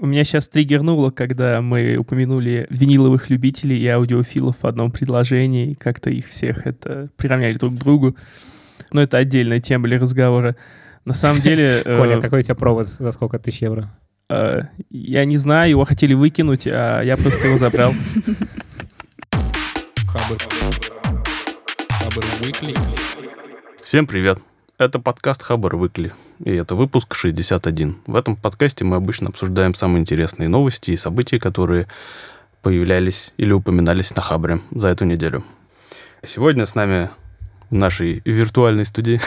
[0.00, 6.08] У меня сейчас триггернуло, когда мы упомянули виниловых любителей и аудиофилов в одном предложении, как-то
[6.08, 8.16] их всех это приравняли друг к другу.
[8.92, 10.54] Но это отдельная тема для разговора.
[11.04, 11.82] На самом деле...
[11.84, 13.90] Коля, какой у тебя провод за сколько тысяч евро?
[14.30, 17.92] Э, я не знаю, его хотели выкинуть, а я просто его забрал.
[23.82, 24.38] Всем привет!
[24.78, 27.96] Это подкаст Хабар Выкли, и это выпуск 61.
[28.06, 31.88] В этом подкасте мы обычно обсуждаем самые интересные новости и события, которые
[32.62, 35.44] появлялись или упоминались на Хабре за эту неделю.
[36.22, 37.10] Сегодня с нами
[37.70, 39.20] в нашей виртуальной студии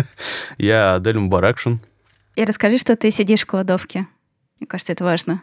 [0.58, 1.78] я Адель Мубаракшин.
[2.34, 4.08] И расскажи, что ты сидишь в кладовке.
[4.58, 5.42] Мне кажется, это важно.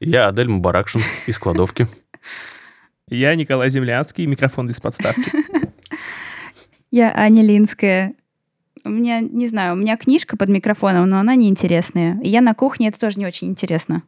[0.00, 1.86] Я Адель Мубаракшин из кладовки.
[3.08, 5.30] Я Николай Землянский, микрофон без подставки.
[6.90, 8.16] Я Аня Линская,
[8.84, 12.18] у меня, не знаю, у меня книжка под микрофоном, но она неинтересная.
[12.22, 14.02] И я на кухне, это тоже не очень интересно.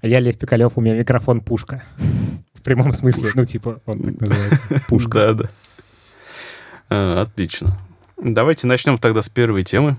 [0.00, 1.82] А я Лев Пикалев, у меня микрофон пушка.
[2.54, 4.82] В прямом смысле, ну типа он так называется.
[4.88, 5.34] Пушка.
[5.34, 5.50] Да, да.
[6.90, 7.76] А, отлично.
[8.16, 9.96] Давайте начнем тогда с первой темы.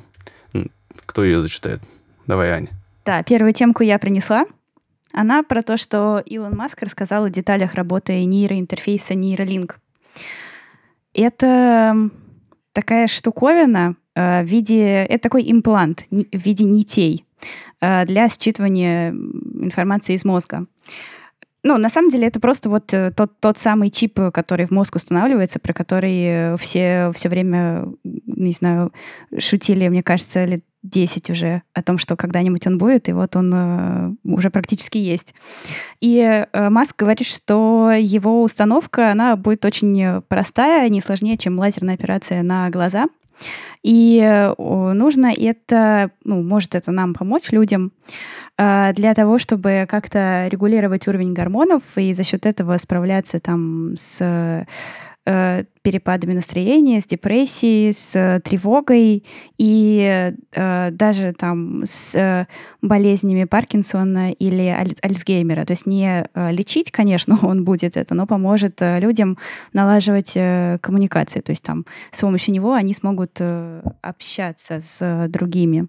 [1.05, 1.81] Кто ее зачитает?
[2.25, 2.69] Давай, Аня.
[3.05, 4.45] Да, первую темку я принесла.
[5.13, 9.75] Она про то, что Илон Маск рассказал о деталях работы нейроинтерфейса Neuralink.
[11.13, 12.09] Это
[12.73, 15.05] такая штуковина э, в виде...
[15.05, 17.25] Это такой имплант в виде нитей
[17.79, 20.65] э, для считывания информации из мозга.
[21.65, 24.95] Ну, на самом деле, это просто вот э, тот, тот самый чип, который в мозг
[24.95, 28.91] устанавливается, про который все все время, не знаю,
[29.37, 33.51] шутили, мне кажется, лет 10 уже о том, что когда-нибудь он будет, и вот он
[33.53, 35.33] э, уже практически есть.
[36.01, 41.95] И э, Маск говорит, что его установка, она будет очень простая, не сложнее, чем лазерная
[41.95, 43.07] операция на глаза.
[43.81, 47.91] И э, нужно это, ну, может это нам помочь людям
[48.57, 54.65] э, для того, чтобы как-то регулировать уровень гормонов и за счет этого справляться там с
[55.25, 59.23] э, перепадами настроения, с депрессией, с э, тревогой
[59.57, 62.47] и э, даже там с э,
[62.81, 65.65] болезнями Паркинсона или Аль- Альцгеймера.
[65.65, 69.37] То есть не э, лечить, конечно, он будет это, но поможет э, людям
[69.73, 71.41] налаживать э, коммуникации.
[71.41, 75.87] То есть там с помощью него они смогут э, общаться с э, другими.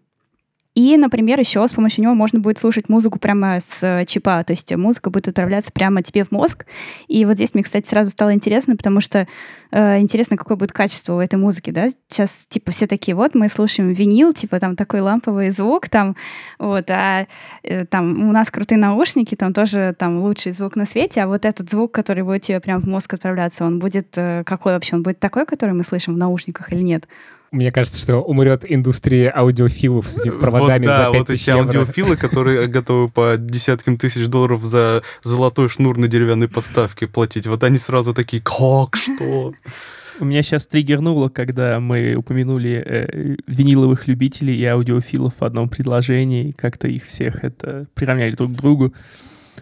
[0.75, 4.53] И, например, еще с помощью него можно будет слушать музыку прямо с э, чипа, то
[4.53, 6.67] есть музыка будет отправляться прямо тебе в мозг.
[7.07, 9.29] И вот здесь мне, кстати, сразу стало интересно, потому что
[9.71, 11.91] э, интересно, какое будет качество у этой музыки, да?
[12.09, 16.17] Сейчас, типа, все такие, вот, мы слушаем винил, типа, там такой ламповый звук, там,
[16.59, 17.29] вот, а
[17.63, 21.45] э, там у нас крутые наушники, там тоже там лучший звук на свете, а вот
[21.45, 24.97] этот звук, который будет тебе прямо в мозг отправляться, он будет э, какой вообще?
[24.97, 27.07] Он будет такой, который мы слышим в наушниках или нет?
[27.55, 31.63] Мне кажется, что умрет индустрия аудиофилов с этими проводами вот, да, за вот эти евро.
[31.63, 37.47] аудиофилы, которые готовы по десяткам тысяч долларов за золотой шнур на деревянной подставке платить.
[37.47, 39.53] Вот они сразу такие, как, что?
[40.21, 46.51] У меня сейчас триггернуло, когда мы упомянули э, виниловых любителей и аудиофилов в одном предложении,
[46.51, 48.93] как-то их всех это приравняли друг к другу.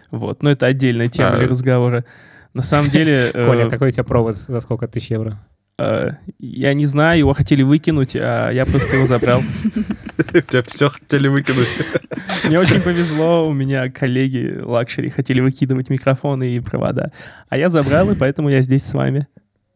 [0.09, 1.37] Вот, но это отдельная тема а...
[1.37, 2.05] для разговора.
[2.55, 3.29] На самом деле...
[3.35, 5.39] Э, Коля, какой у тебя провод за сколько тысяч евро?
[5.79, 9.41] Э, я не знаю, его хотели выкинуть, а я просто его забрал.
[10.47, 11.67] Тебя все хотели выкинуть.
[12.45, 17.11] Мне очень повезло, у меня коллеги luxury хотели выкидывать микрофоны и провода.
[17.49, 19.27] А я забрал, и поэтому я здесь с вами.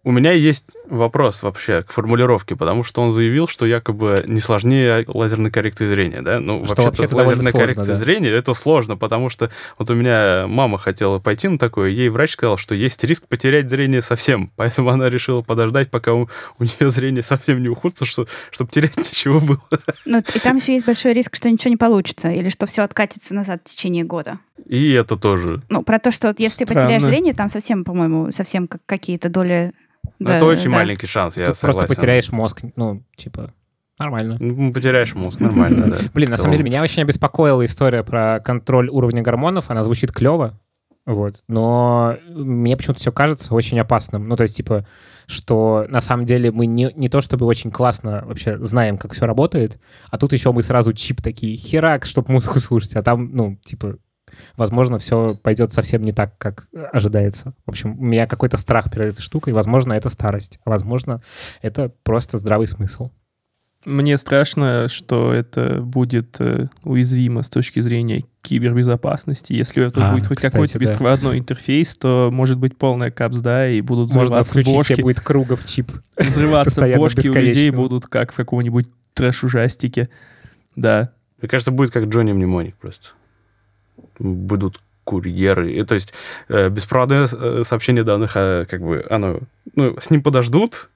[0.08, 5.04] У меня есть вопрос вообще к формулировке, потому что он заявил, что якобы не сложнее
[5.06, 6.40] лазерной коррекции зрения, да?
[6.40, 7.98] Ну, вообще-то вообще лазерная коррекция да?
[7.98, 12.32] зрения это сложно, потому что вот у меня мама хотела пойти на такое, ей врач
[12.32, 16.90] сказал, что есть риск потерять зрение совсем, поэтому она решила подождать, пока у, у нее
[16.90, 19.60] зрение совсем не ухудшится, что, чтобы терять ничего было.
[20.06, 23.34] Ну, и там еще есть большой риск, что ничего не получится, или что все откатится
[23.34, 24.40] назад в течение года.
[24.66, 25.64] И это тоже.
[25.68, 26.84] Ну, про то, что вот если Странно.
[26.84, 29.74] потеряешь зрение, там совсем, по-моему, совсем как какие-то доли
[30.20, 30.78] ну, да, это очень да.
[30.78, 31.80] маленький шанс, я Тут согласен.
[31.80, 33.54] просто потеряешь мозг, ну, типа,
[34.00, 34.38] Нормально.
[34.40, 35.98] Ну, потеряешь мозг, нормально, да.
[36.14, 39.72] Блин, на самом деле, меня очень обеспокоила история про контроль уровня гормонов.
[39.72, 40.60] Она звучит клево,
[41.08, 41.42] вот.
[41.48, 44.28] Но мне почему-то все кажется очень опасным.
[44.28, 44.86] Ну, то есть, типа,
[45.26, 49.26] что на самом деле мы не, не то чтобы очень классно вообще знаем, как все
[49.26, 49.80] работает,
[50.12, 53.96] а тут еще мы сразу чип такие, херак, чтобы музыку слушать, а там, ну, типа,
[54.56, 57.54] возможно, все пойдет совсем не так, как ожидается.
[57.66, 59.54] В общем, у меня какой-то страх перед этой штукой.
[59.54, 60.60] Возможно, это старость.
[60.66, 61.22] А возможно,
[61.62, 63.10] это просто здравый смысл.
[63.86, 69.54] Мне страшно, что это будет э, уязвимо с точки зрения кибербезопасности.
[69.54, 71.38] Если это а, будет хоть какой-то беспроводной да.
[71.38, 75.02] интерфейс, то может быть полная капс, да, и будут взрываться Можно бошки.
[75.02, 75.92] будет кругов чип.
[76.18, 80.10] Взрываться бошки у людей будут как в каком-нибудь трэш-ужастике.
[80.76, 81.14] Да.
[81.40, 83.10] Мне кажется, будет как Джонни Мнемоник просто.
[84.20, 85.72] Будут курьеры.
[85.72, 86.14] И, то есть
[86.50, 89.40] э, беспроводное э, сообщение данных, а, как бы, оно,
[89.74, 90.90] ну, с ним подождут,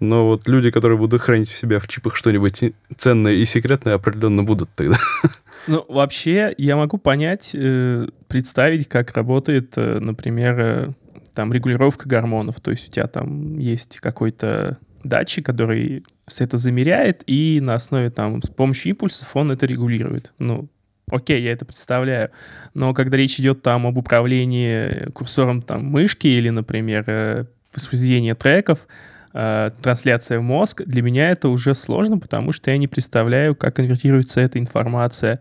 [0.00, 4.42] но вот люди, которые будут хранить в себя в чипах что-нибудь ценное и секретное, определенно
[4.42, 4.98] будут тогда.
[5.66, 10.92] Ну, вообще, я могу понять, э, представить, как работает, э, например, э,
[11.34, 12.60] там регулировка гормонов.
[12.60, 18.08] То есть у тебя там есть какой-то датчик, который все это замеряет, и на основе
[18.10, 20.32] там с помощью импульсов он это регулирует.
[20.38, 20.68] Ну,
[21.10, 22.30] окей, я это представляю.
[22.74, 27.44] Но когда речь идет там об управлении курсором там мышки или, например, э,
[27.74, 28.86] воспроизведение треков,
[29.32, 33.76] э, трансляция в мозг, для меня это уже сложно, потому что я не представляю, как
[33.76, 35.40] конвертируется эта информация.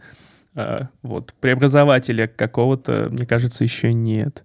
[0.55, 4.43] Э, вот, преобразователя какого-то, мне кажется, еще нет.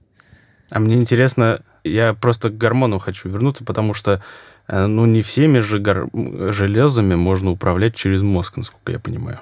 [0.70, 4.22] А мне интересно, я просто к гормону хочу вернуться, потому что
[4.66, 6.08] ну, не всеми же гор...
[6.50, 9.40] железами можно управлять через мозг, насколько я понимаю.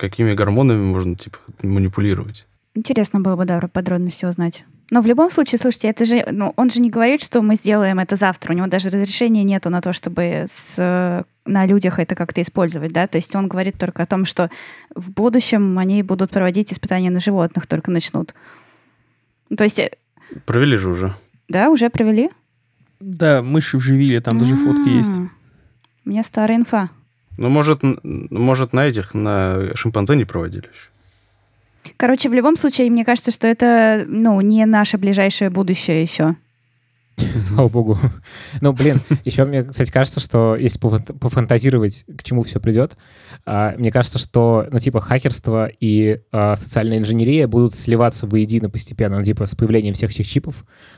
[0.00, 2.46] Какими гормонами можно, типа, манипулировать?
[2.74, 4.64] Интересно было бы, да, подробности узнать.
[4.90, 7.98] Но в любом случае, слушайте, это же, ну, он же не говорит, что мы сделаем
[7.98, 8.54] это завтра.
[8.54, 13.06] У него даже разрешения нету на то, чтобы с, на людях это как-то использовать, да.
[13.08, 14.50] То есть он говорит только о том, что
[14.94, 18.34] в будущем они будут проводить испытания на животных, только начнут.
[19.54, 19.80] То есть...
[19.80, 19.90] Э,
[20.46, 21.14] провели же уже.
[21.46, 22.30] Да, уже провели?
[23.00, 25.18] Да, мыши вживили, там даже фотки есть.
[26.06, 26.88] У меня старая инфа.
[27.40, 30.90] Ну, может, может, на этих, на шимпанзе не проводили еще.
[31.96, 36.36] Короче, в любом случае, мне кажется, что это, ну, не наше ближайшее будущее еще.
[37.38, 37.98] Слава богу.
[38.60, 42.98] Ну, блин, еще мне, кстати, кажется, что если пофантазировать, к чему все придет,
[43.46, 49.18] а, мне кажется, что, ну, типа, хакерство и а, социальная инженерия будут сливаться воедино постепенно,
[49.18, 50.56] ну, типа, с появлением всех этих чипов.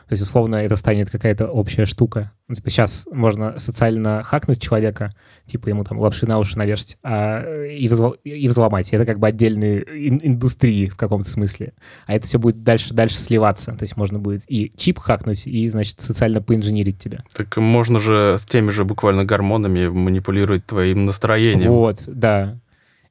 [0.09, 2.33] То есть, условно, это станет какая-то общая штука.
[2.49, 5.11] Ну, типа, сейчас можно социально хакнуть человека,
[5.47, 8.91] типа, ему там лапши на уши навешать, а, и, взло- и взломать.
[8.91, 11.73] Это как бы отдельные ин- индустрии в каком-то смысле.
[12.07, 13.73] А это все будет дальше-дальше сливаться.
[13.73, 17.25] То есть можно будет и чип хакнуть, и, значит, социально поинженерить тебя.
[17.35, 21.71] Так можно же с теми же буквально гормонами манипулировать твоим настроением.
[21.71, 22.59] Вот, да.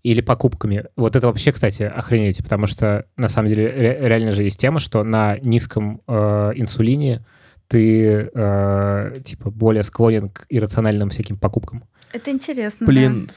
[0.04, 0.86] Или покупками.
[0.96, 4.80] Вот это вообще, кстати, охренеть, потому что на самом деле ре- реально же есть тема,
[4.80, 7.24] что на низком э, инсулине
[7.72, 11.86] ты э, типа более склонен к иррациональным всяким покупкам.
[12.12, 12.86] Это интересно.
[12.86, 13.34] Блин, да.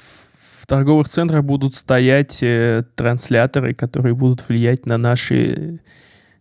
[0.60, 5.78] в торговых центрах будут стоять э, трансляторы, которые будут влиять на наши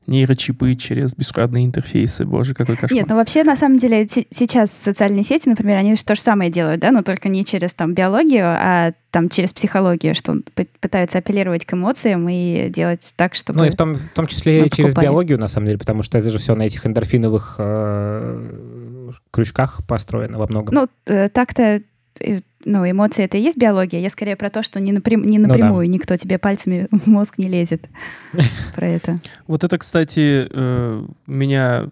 [0.08, 2.26] нейрочипы через беспроводные интерфейсы.
[2.26, 2.94] Боже, какой кошмар.
[2.94, 6.82] Нет, ну вообще, на самом деле, сейчас социальные сети, например, они то же самое делают,
[6.82, 10.38] да, но только не через там биологию, а там через психологию, что
[10.80, 13.60] пытаются апеллировать к эмоциям и делать так, чтобы...
[13.60, 16.18] Ну и в том, в том числе и через биологию, на самом деле, потому что
[16.18, 20.74] это же все на этих эндорфиновых э, крючках построено во многом.
[20.74, 21.82] Ну, э, так-то
[22.20, 24.00] э, ну, эмоции это и есть биология.
[24.00, 25.94] Я скорее про то, что не, напрям, не напрямую ну, да.
[25.94, 27.88] никто тебе пальцами в мозг не лезет
[28.76, 29.18] про это.
[29.48, 31.90] Вот это, кстати, э, меня,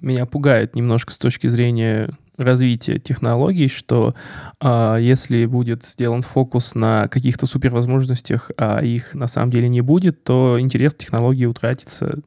[0.00, 4.14] меня пугает немножко с точки зрения развития технологий, что
[4.60, 10.22] э, если будет сделан фокус на каких-то супервозможностях, а их на самом деле не будет,
[10.22, 12.20] то интерес к технологии утратится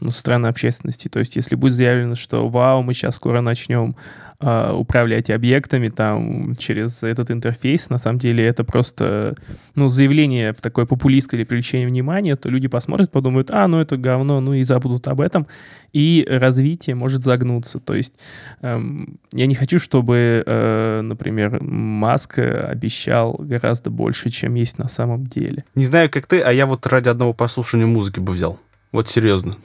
[0.00, 1.08] ну, со стороны общественности.
[1.08, 3.96] То есть, если будет заявлено, что вау, мы сейчас скоро начнем
[4.40, 9.34] э, управлять объектами там через этот интерфейс, на самом деле это просто,
[9.74, 14.40] ну, заявление такое популистское или привлечение внимания, то люди посмотрят, подумают, а, ну это говно,
[14.40, 15.46] ну и забудут об этом,
[15.92, 17.78] и развитие может загнуться.
[17.78, 18.14] То есть,
[18.62, 25.26] эм, я не хочу, чтобы, э, например, Маск обещал гораздо больше, чем есть на самом
[25.26, 25.64] деле.
[25.74, 28.58] Не знаю, как ты, а я вот ради одного послушания музыки бы взял.
[28.92, 29.56] Вот серьезно.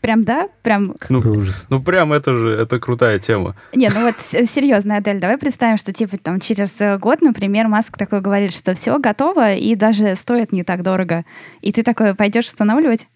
[0.00, 0.48] Прям да?
[0.62, 0.96] Прям...
[1.08, 1.64] Ну, ужас.
[1.70, 3.56] Ну, прям это же, это крутая тема.
[3.74, 8.20] Не, ну вот серьезно, Адель, давай представим, что типа там через год, например, Маск такой
[8.20, 11.24] говорит, что все готово и даже стоит не так дорого.
[11.62, 13.08] И ты такой пойдешь устанавливать?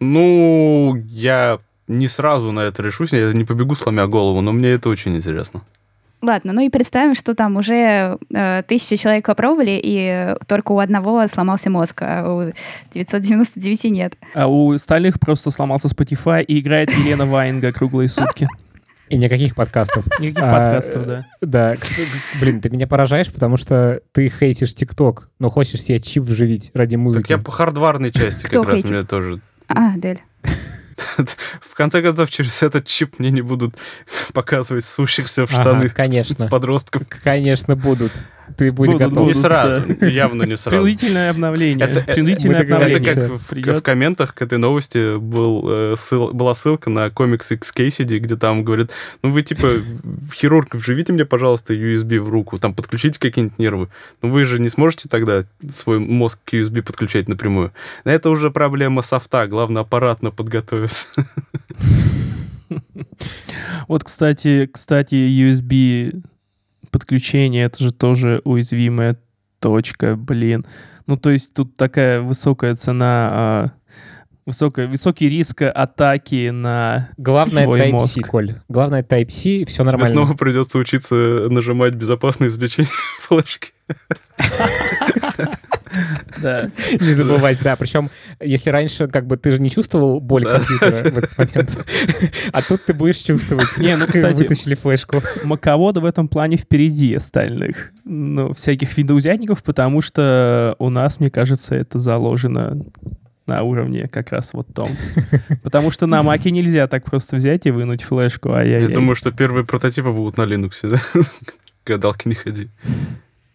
[0.00, 4.88] Ну, я не сразу на это решусь, я не побегу сломя голову, но мне это
[4.88, 5.62] очень интересно.
[6.26, 11.24] Ладно, ну и представим, что там уже э, тысячи человек попробовали, и только у одного
[11.28, 12.52] сломался мозг, а у
[12.92, 14.14] 999 нет.
[14.34, 18.48] А у остальных просто сломался Spotify и играет Елена Ваенга круглые сутки.
[19.08, 20.04] И никаких подкастов.
[20.18, 21.26] Никаких а, подкастов, да.
[21.40, 21.74] Да.
[22.40, 26.96] Блин, ты меня поражаешь, потому что ты хейтишь ТикТок, но хочешь себе чип вживить ради
[26.96, 27.28] музыки.
[27.28, 29.40] Так я по хардварной части как раз мне тоже...
[29.68, 30.20] А, Дель.
[31.60, 33.74] в конце концов, через этот чип мне не будут
[34.32, 36.48] показывать сущихся в штаны ага, конечно.
[36.50, 37.02] подростков.
[37.22, 38.12] Конечно, будут.
[38.56, 39.26] Ты будь будут, готов.
[39.26, 40.06] Не сразу, да.
[40.06, 40.76] явно не сразу.
[40.76, 41.86] Принудительное обновление.
[41.86, 43.12] Это, Принудительное это, обновление.
[43.12, 47.50] Это как в, в комментах к этой новости был, э, ссыл, была ссылка на комикс
[47.52, 48.90] X Cassidy, где там говорят,
[49.22, 49.68] ну вы типа
[50.34, 53.88] хирург, вживите мне, пожалуйста, USB в руку, там подключите какие-нибудь нервы.
[54.22, 57.72] Ну вы же не сможете тогда свой мозг к USB подключать напрямую.
[58.04, 61.08] Это уже проблема софта, главное аппаратно подготовиться.
[63.88, 66.20] Вот, кстати, кстати, USB
[66.96, 69.18] подключение, это же тоже уязвимая
[69.60, 70.64] точка, блин.
[71.06, 73.70] Ну, то есть тут такая высокая цена, а,
[74.46, 78.26] высокая, высокий риск атаки на Главное твой Type-C, мозг.
[78.26, 78.54] Коль.
[78.68, 80.06] Главное Type-C, все нормально.
[80.06, 81.14] Тебе снова придется учиться
[81.50, 83.72] нажимать безопасное извлечение флешки.
[86.42, 86.70] Да.
[87.00, 87.76] Не забывать, да.
[87.76, 91.70] Причем, если раньше как бы ты же не чувствовал боль компьютера в этот момент,
[92.52, 93.78] а тут ты будешь чувствовать.
[93.78, 95.22] Не, ну, кстати, Вытащили флешку.
[95.44, 101.74] Маководы в этом плане впереди остальных, ну, всяких видоузятников, потому что у нас, мне кажется,
[101.74, 102.76] это заложено
[103.46, 104.96] на уровне как раз вот том.
[105.62, 108.78] Потому что на Маке нельзя так просто взять и вынуть флешку, а я...
[108.78, 111.00] Я думаю, что первые прототипы будут на Linux, да?
[111.84, 112.68] Гадалки не ходи.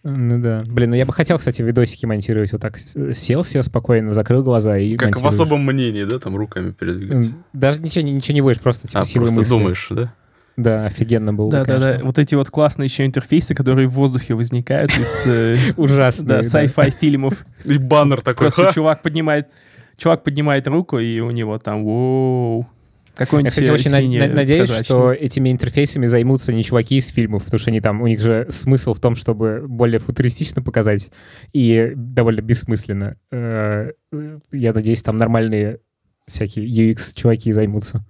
[0.04, 0.64] Ну да.
[0.66, 2.78] Блин, ну я бы хотел, кстати, видосики монтировать вот так.
[3.14, 5.36] Сел себе спокойно, закрыл глаза и Как в монтируешь.
[5.36, 7.36] особом мнении, да, там руками передвигаться.
[7.54, 9.50] Даже ничего, не- ничего не будешь, просто типа А, силой просто мысли.
[9.52, 10.14] думаешь, да?
[10.58, 11.46] Да, офигенно было.
[11.46, 12.06] бы, Да-да-да, конечно.
[12.08, 16.26] вот эти вот классные еще интерфейсы, которые в воздухе возникают из э, Ужасно.
[16.26, 17.46] да, sci-fi фильмов.
[17.64, 19.48] И баннер такой, Просто чувак поднимает,
[19.98, 22.68] чувак поднимает руку, и у него там, воу,
[23.20, 24.84] Я, какой-нибудь кстати, очень на- синий на- надеюсь, прозрачный.
[24.86, 28.48] что этими интерфейсами займутся не чуваки из фильмов, потому что они там, у них же
[28.50, 31.12] смысл в том, чтобы более футуристично показать
[31.54, 33.18] и довольно бессмысленно.
[33.32, 35.80] Э, э, Я надеюсь, там нормальные
[36.28, 38.06] всякие UX-чуваки займутся,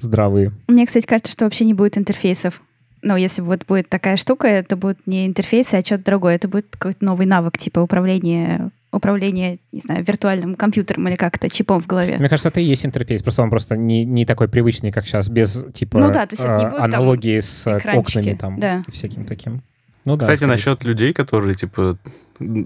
[0.00, 0.52] здравые.
[0.68, 2.62] Мне, кстати, кажется, что вообще не будет интерфейсов.
[3.02, 6.36] Ну, если вот будет такая штука, это будет не интерфейсы, а что-то другое.
[6.36, 11.80] Это будет какой-то новый навык, типа управления, управления, не знаю, виртуальным компьютером или как-то чипом
[11.80, 12.16] в голове.
[12.18, 15.28] Мне кажется, это и есть интерфейс, просто он просто не, не такой привычный, как сейчас,
[15.28, 18.60] без типа Ну да, то есть э, будет там аналогии с э, экранчики, окнами там
[18.60, 18.84] да.
[18.86, 19.62] и всяким таким.
[20.04, 20.20] Ну да.
[20.20, 21.98] Кстати, скорее насчет людей, которые, типа,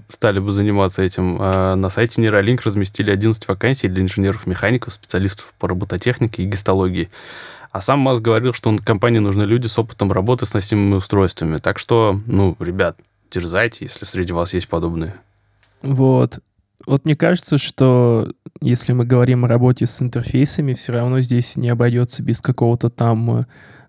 [0.07, 5.67] стали бы заниматься этим, а, на сайте Neuralink разместили 11 вакансий для инженеров-механиков, специалистов по
[5.67, 7.09] робототехнике и гистологии.
[7.71, 11.57] А сам Маск говорил, что компании нужны люди с опытом работы с носимыми устройствами.
[11.57, 12.97] Так что, ну, ребят,
[13.31, 15.15] дерзайте, если среди вас есть подобные.
[15.81, 16.39] Вот.
[16.85, 21.69] Вот мне кажется, что если мы говорим о работе с интерфейсами, все равно здесь не
[21.69, 23.45] обойдется без какого-то там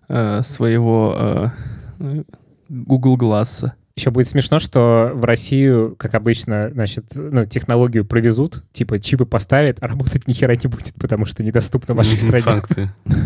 [0.07, 1.51] э, своего
[1.99, 2.23] э,
[2.69, 3.75] Google Гласса.
[3.95, 9.77] Еще будет смешно, что в Россию, как обычно, значит, ну, технологию провезут, типа чипы поставят,
[9.81, 12.39] а работать ни хера не будет, потому что недоступно вашей стране.
[12.39, 12.91] Санкции.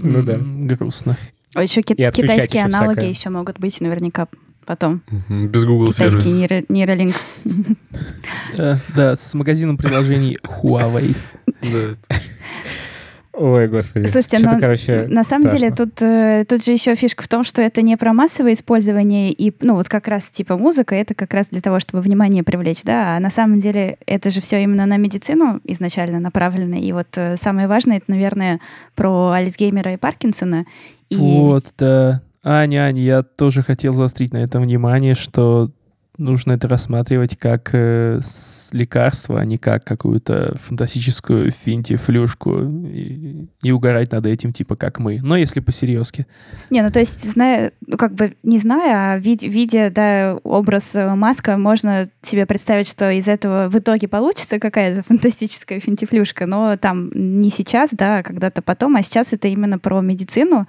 [0.00, 0.38] Ну да.
[0.38, 1.18] Грустно.
[1.54, 4.28] А еще китайские аналоги еще могут быть наверняка
[4.64, 5.02] потом.
[5.28, 6.32] Без Google сервис.
[6.32, 7.14] нейро- нейролинк.
[8.58, 11.14] Э, да, с магазином приложений Huawei.
[11.46, 12.16] Да.
[13.34, 14.06] Ой, господи.
[14.08, 17.62] Слушайте, но короче, на самом деле тут, э, тут же еще фишка в том, что
[17.62, 21.48] это не про массовое использование и, ну, вот как раз типа музыка, это как раз
[21.48, 24.98] для того, чтобы внимание привлечь, да, а на самом деле это же все именно на
[24.98, 28.60] медицину изначально направлено, и вот э, самое важное, это, наверное,
[28.94, 30.66] про Альцгеймера и Паркинсона.
[31.08, 32.20] И Вот, да.
[32.44, 35.70] Аня, Аня, я тоже хотел заострить на этом внимание, что
[36.18, 38.20] нужно это рассматривать как э,
[38.72, 42.88] лекарство, а не как какую-то фантастическую финти-флюшку.
[42.88, 45.20] И, и угорать над этим, типа как мы.
[45.22, 46.26] Но если по-серьезки.
[46.70, 50.90] Не, ну то есть, зная, ну как бы не зная, а вид- видя, да, образ
[50.94, 56.76] э, Маска, можно себе представить, что из этого в итоге получится какая-то фантастическая финтифлюшка, но
[56.76, 60.66] там не сейчас, да, а когда-то потом, а сейчас это именно про медицину.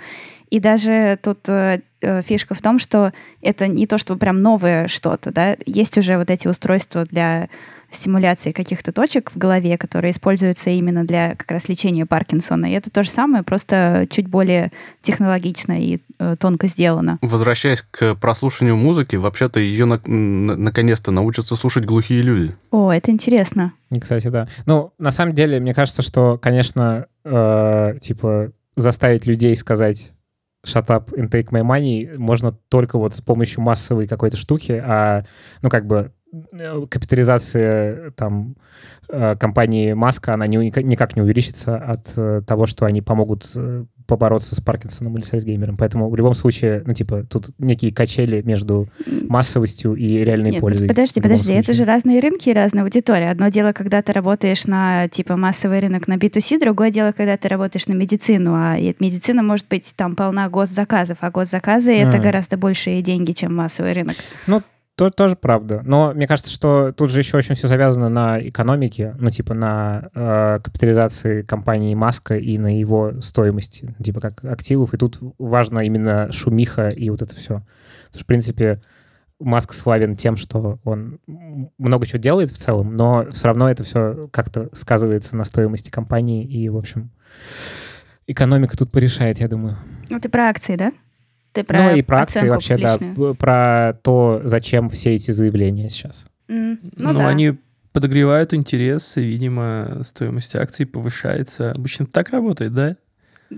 [0.53, 4.87] И даже тут э, э, фишка в том, что это не то, что прям новое
[4.87, 7.49] что-то, да, есть уже вот эти устройства для
[7.89, 12.67] стимуляции каких-то точек в голове, которые используются именно для как раз лечения Паркинсона.
[12.67, 17.17] И это то же самое, просто чуть более технологично и э, тонко сделано.
[17.23, 22.55] Возвращаясь к прослушиванию музыки, вообще-то ее на- на- наконец-то научатся слушать глухие люди.
[22.69, 23.73] О, это интересно.
[23.99, 24.47] Кстати, да.
[24.67, 30.11] Ну, на самом деле, мне кажется, что, конечно, э, типа, заставить людей сказать
[30.65, 35.25] shut up and take my money можно только вот с помощью массовой какой-то штуки, а,
[35.61, 36.11] ну, как бы,
[36.51, 38.55] э, капитализация там
[39.09, 43.51] э, компании Маска, она не- никак не увеличится от э, того, что они помогут
[44.05, 45.77] побороться с Паркинсоном или с Альцгеймером.
[45.77, 48.89] Поэтому в любом случае, ну, типа, тут некие качели между
[49.29, 50.87] массовостью и реальной Нет, пользой.
[50.87, 51.61] Подожди, подожди, случае.
[51.61, 53.31] это же разные рынки и разная аудитория.
[53.31, 57.47] Одно дело, когда ты работаешь на, типа, массовый рынок на B2C, другое дело, когда ты
[57.47, 62.07] работаешь на медицину, а медицина может быть там полна госзаказов, а госзаказы а.
[62.07, 64.15] это гораздо большие деньги, чем массовый рынок.
[64.47, 64.61] Ну,
[64.95, 65.81] то, тоже правда.
[65.83, 70.09] Но мне кажется, что тут же еще очень все завязано на экономике, ну, типа на
[70.13, 74.93] э, капитализации компании Маска и на его стоимости, типа как активов.
[74.93, 77.63] И тут важно именно шумиха и вот это все.
[78.05, 78.79] Потому что, в принципе,
[79.39, 81.19] Маск славен тем, что он
[81.77, 86.45] много чего делает в целом, но все равно это все как-то сказывается на стоимости компании.
[86.45, 87.09] И, в общем,
[88.27, 89.77] экономика тут порешает, я думаю.
[90.09, 90.91] Ну, ты про акции, да?
[91.53, 93.15] Ты про ну и про акции вообще, публичную.
[93.15, 96.25] да, про то, зачем все эти заявления сейчас.
[96.49, 97.27] Mm, ну, ну да.
[97.29, 97.57] они
[97.93, 101.71] подогревают интерес, и, видимо, стоимость акций повышается.
[101.71, 102.95] Обычно так работает, да?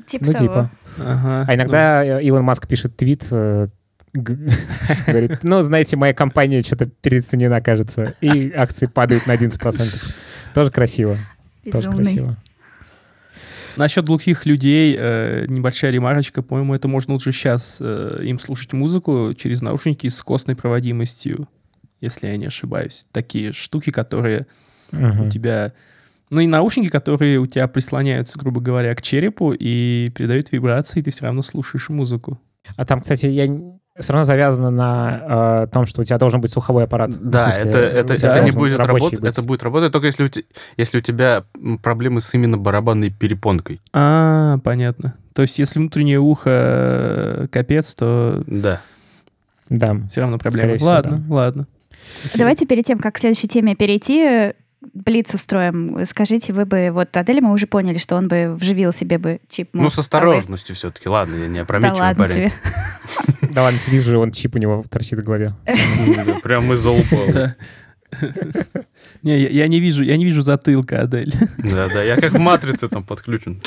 [0.06, 0.44] Типа ну, того.
[0.44, 0.72] типа.
[1.00, 2.20] Ага, а иногда ну...
[2.20, 3.70] Илон Маск пишет твит, э,
[4.14, 10.16] говорит, ну, знаете, моя компания что-то переоценена, кажется, и акции падают на 11%.
[10.54, 11.18] Тоже красиво.
[11.64, 11.92] Безумный.
[11.92, 12.38] Тоже красиво.
[13.78, 16.42] Насчет глухих людей э, небольшая ремарочка.
[16.42, 21.50] По-моему, это можно лучше сейчас э, им слушать музыку через наушники с костной проводимостью,
[22.00, 23.06] если я не ошибаюсь.
[23.12, 24.48] Такие штуки, которые
[24.92, 25.28] uh-huh.
[25.28, 25.74] у тебя...
[26.30, 31.04] Ну и наушники, которые у тебя прислоняются, грубо говоря, к черепу и передают вибрации, и
[31.04, 32.40] ты все равно слушаешь музыку.
[32.78, 33.48] А там, кстати, я
[33.98, 37.12] все равно завязано на э, том, что у тебя должен быть слуховой аппарат.
[37.18, 39.24] Да, смысле, это, это, это не будет работать.
[39.24, 40.44] Это будет работать только если у, te,
[40.76, 41.46] если у тебя
[41.82, 43.80] проблемы с именно барабанной перепонкой.
[43.94, 45.16] А, понятно.
[45.34, 48.44] То есть, если внутреннее ухо э, капец, то...
[48.48, 48.82] Да.
[49.70, 49.96] Да.
[50.10, 50.76] Все равно проблема.
[50.82, 51.34] Ладно, да.
[51.34, 51.68] ладно.
[52.36, 54.54] Давайте перед тем, как к следующей теме перейти,
[54.94, 56.06] Блиц устроим.
[56.06, 59.70] Скажите, вы бы, вот Адель мы уже поняли, что он бы вживил себе бы чип
[59.74, 60.76] Ну, с осторожностью а вы...
[60.76, 62.34] все-таки, ладно, я не опрометчивый да ладно парень.
[62.34, 62.54] Тебе.
[63.56, 65.56] Да ладно, сидишь же, он чип у него торчит в голове.
[66.44, 67.54] Прям из упал.
[69.24, 71.34] Не, я не вижу, я не вижу затылка, Адель.
[71.60, 73.62] Да, да, я как в матрице там подключен.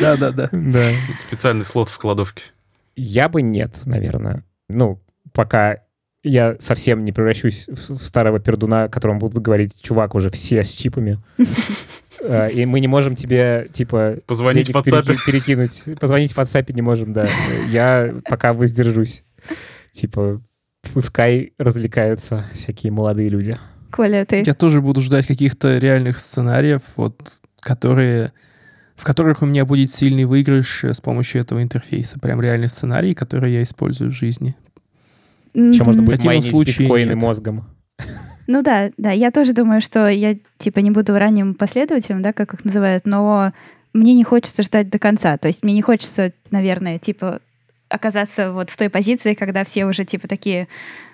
[0.00, 0.30] Да, да.
[0.30, 0.84] Да.
[1.18, 2.44] Специальный слот в кладовке.
[2.94, 4.44] Я бы нет, наверное.
[4.68, 5.82] Ну, пока
[6.22, 11.18] я совсем не превращусь в старого пердуна, которому будут говорить, чувак, уже все с чипами.
[12.20, 14.18] Э, и мы не можем тебе, типа...
[14.26, 15.16] Позвонить в WhatsApp.
[15.26, 15.82] Перекинуть.
[15.98, 17.26] Позвонить в WhatsApp не можем, да.
[17.70, 19.24] Я пока воздержусь.
[19.92, 20.40] Типа,
[20.92, 23.58] пускай развлекаются всякие молодые люди.
[23.90, 24.42] Коля, ты?
[24.44, 28.32] Я тоже буду ждать каких-то реальных сценариев, вот, которые
[28.94, 32.20] в которых у меня будет сильный выигрыш с помощью этого интерфейса.
[32.20, 34.54] Прям реальный сценарий, который я использую в жизни.
[35.54, 37.64] Еще можно будет майнить биткоины мозгом.
[38.46, 42.54] Ну да, да, я тоже думаю, что я типа не буду ранним последователем, да, как
[42.54, 43.52] их называют, но
[43.92, 45.38] мне не хочется ждать до конца.
[45.38, 47.40] То есть мне не хочется, наверное, типа
[47.88, 50.66] оказаться вот в той позиции, когда все уже типа такие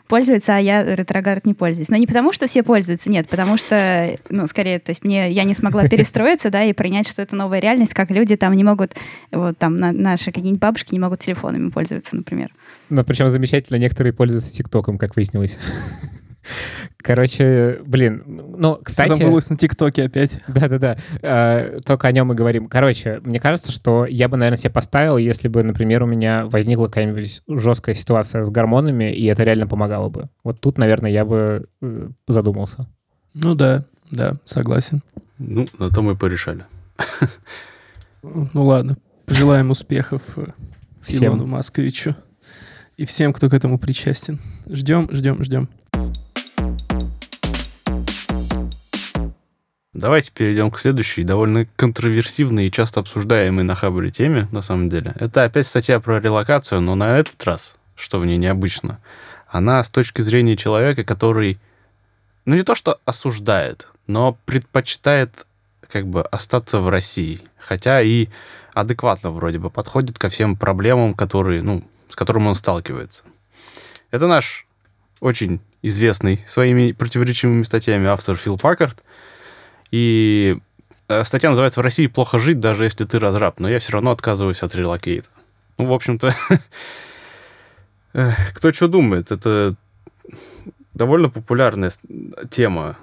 [0.09, 1.89] пользуются, а я ретроград не пользуюсь.
[1.89, 5.45] Но не потому, что все пользуются, нет, потому что, ну, скорее, то есть мне, я
[5.45, 8.95] не смогла перестроиться, да, и принять, что это новая реальность, как люди там не могут,
[9.31, 12.53] вот там на, наши какие-нибудь бабушки не могут телефонами пользоваться, например.
[12.91, 15.57] Ну, причем замечательно, некоторые пользуются ТикТоком, как выяснилось.
[16.99, 18.23] Короче, блин,
[18.57, 19.13] ну, кстати...
[19.13, 20.41] Забылось на ТикТоке опять.
[20.49, 22.69] Да-да-да, э, только о нем и говорим.
[22.69, 26.87] Короче, мне кажется, что я бы, наверное, себе поставил, если бы, например, у меня возникла
[26.87, 30.29] какая-нибудь жесткая ситуация с гормонами, и это реально помогало бы.
[30.45, 32.87] Вот тут, наверное, я бы э, задумался.
[33.35, 35.03] Ну да, да, согласен.
[35.39, 36.65] Ну, на то мы порешали.
[38.23, 40.47] Ну ладно, пожелаем успехов э,
[41.03, 41.25] Всем.
[41.25, 42.17] Илону Масковичу
[42.97, 44.41] и всем, кто к этому причастен.
[44.69, 45.69] Ждем, ждем, ждем.
[49.99, 55.13] Давайте перейдем к следующей, довольно контроверсивной и часто обсуждаемой на Хабре теме, на самом деле.
[55.19, 59.01] Это опять статья про релокацию, но на этот раз, что в ней необычно,
[59.49, 61.59] она с точки зрения человека, который,
[62.45, 65.47] ну не то что осуждает, но предпочитает
[65.91, 67.41] как бы остаться в России.
[67.59, 68.29] Хотя и
[68.75, 73.25] адекватно вроде бы подходит ко всем проблемам, которые, ну, с которыми он сталкивается.
[74.13, 74.65] Это наш
[75.19, 79.03] очень известный своими противоречивыми статьями автор Фил Паккарт,
[79.91, 80.59] и
[81.09, 84.11] э, статья называется «В России плохо жить, даже если ты разраб», но я все равно
[84.11, 85.29] отказываюсь от релокейта.
[85.79, 86.35] Ну, в общем-то,
[88.55, 89.73] кто что думает, это
[90.95, 91.91] довольно популярная
[92.51, 92.97] тема.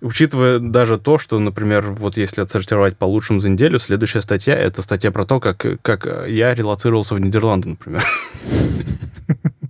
[0.00, 4.82] Учитывая даже то, что, например, вот если отсортировать по лучшим за неделю, следующая статья— это
[4.82, 8.04] статья про то, как, как я релацировался в Нидерланды, например.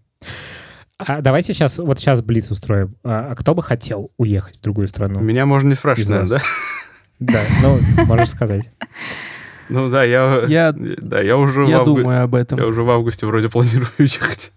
[0.98, 2.96] А давайте сейчас, вот сейчас Блиц устроим.
[3.02, 5.20] А, а кто бы хотел уехать в другую страну?
[5.20, 6.44] Меня можно не спрашивать, наверное, да?
[7.18, 8.70] Да, ну, можешь сказать.
[9.68, 11.96] Ну да, я, я, да, я уже я в авгу...
[11.96, 12.59] думаю об этом.
[12.59, 14.52] Я уже в августе вроде планирую ехать.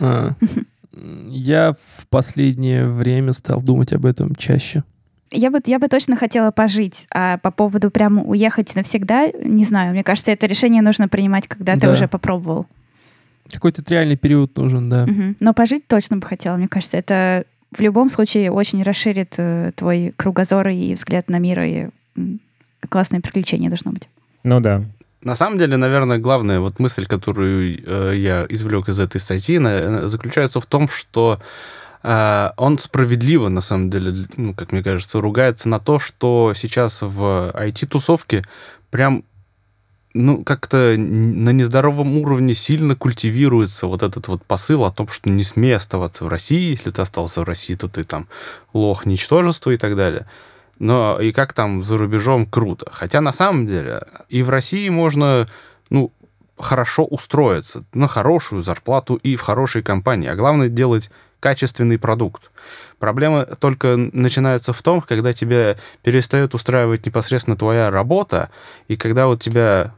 [0.00, 0.32] А.
[1.28, 4.84] Я в последнее время стал думать об этом чаще.
[5.30, 9.92] Я бы, я бы точно хотела пожить, а по поводу прямо уехать навсегда, не знаю.
[9.92, 11.80] Мне кажется, это решение нужно принимать, когда да.
[11.80, 12.66] ты уже попробовал.
[13.52, 15.04] Какой-то реальный период нужен, да.
[15.04, 15.36] Угу.
[15.40, 16.56] Но пожить точно бы хотела.
[16.56, 21.60] Мне кажется, это в любом случае очень расширит э, твой кругозор и взгляд на мир,
[21.62, 21.88] и
[22.88, 24.08] классное приключение должно быть.
[24.44, 24.84] Ну да.
[25.22, 30.06] На самом деле, наверное, главная вот мысль, которую э, я извлек из этой статьи, на,
[30.08, 31.40] заключается в том, что
[32.02, 37.02] э, он справедливо, на самом деле, ну, как мне кажется, ругается на то, что сейчас
[37.02, 38.44] в IT-тусовке
[38.90, 39.24] прям
[40.18, 45.44] ну, как-то на нездоровом уровне сильно культивируется вот этот вот посыл о том, что не
[45.44, 48.26] смей оставаться в России, если ты остался в России, то ты там
[48.72, 50.26] лох, ничтожество и так далее.
[50.80, 52.88] Но и как там за рубежом круто.
[52.90, 55.46] Хотя на самом деле и в России можно,
[55.88, 56.12] ну,
[56.58, 60.28] хорошо устроиться на хорошую зарплату и в хорошей компании.
[60.28, 62.50] А главное делать качественный продукт.
[62.98, 68.50] Проблема только начинается в том, когда тебя перестает устраивать непосредственно твоя работа,
[68.88, 69.94] и когда вот тебя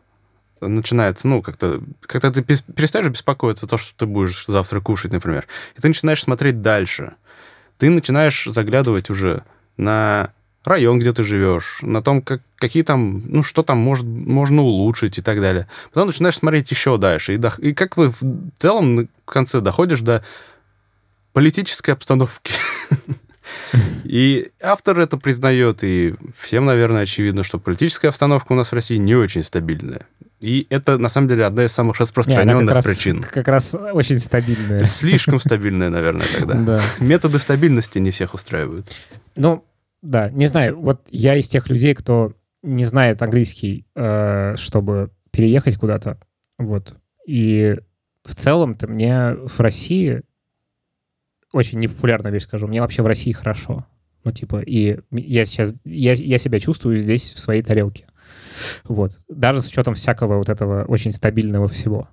[0.61, 5.47] начинается, ну, как-то, когда ты перестаешь беспокоиться то, что ты будешь завтра кушать, например,
[5.77, 7.15] и ты начинаешь смотреть дальше.
[7.79, 9.43] Ты начинаешь заглядывать уже
[9.77, 10.33] на
[10.65, 15.19] район, где ты живешь, на том, как, какие там, ну, что там может, можно улучшить
[15.19, 15.67] и так далее.
[15.93, 17.35] Потом начинаешь смотреть еще дальше.
[17.35, 18.21] И, до, и как вы в
[18.59, 20.23] целом в конце доходишь до
[21.33, 22.53] политической обстановки.
[24.05, 28.97] И автор это признает, и всем, наверное, очевидно, что политическая обстановка у нас в России
[28.97, 30.07] не очень стабильная.
[30.41, 33.21] И это, на самом деле, одна из самых распространенных не, как причин.
[33.21, 34.85] Раз, как раз очень стабильная.
[34.85, 36.55] Слишком стабильная, наверное, тогда.
[36.55, 36.81] Да.
[36.99, 38.97] Методы стабильности не всех устраивают.
[39.37, 39.65] Ну,
[40.01, 40.81] да, не знаю.
[40.81, 46.19] Вот я из тех людей, кто не знает английский, э, чтобы переехать куда-то.
[46.59, 46.97] Вот.
[47.27, 47.77] И
[48.25, 50.23] в целом-то мне в России
[51.53, 52.67] очень непопулярная вещь скажу.
[52.67, 53.87] Мне вообще в России хорошо.
[54.25, 58.07] Ну, типа, и я сейчас, я, я себя чувствую здесь в своей тарелке.
[58.85, 59.19] Вот.
[59.29, 62.09] Даже с учетом всякого вот этого очень стабильного всего.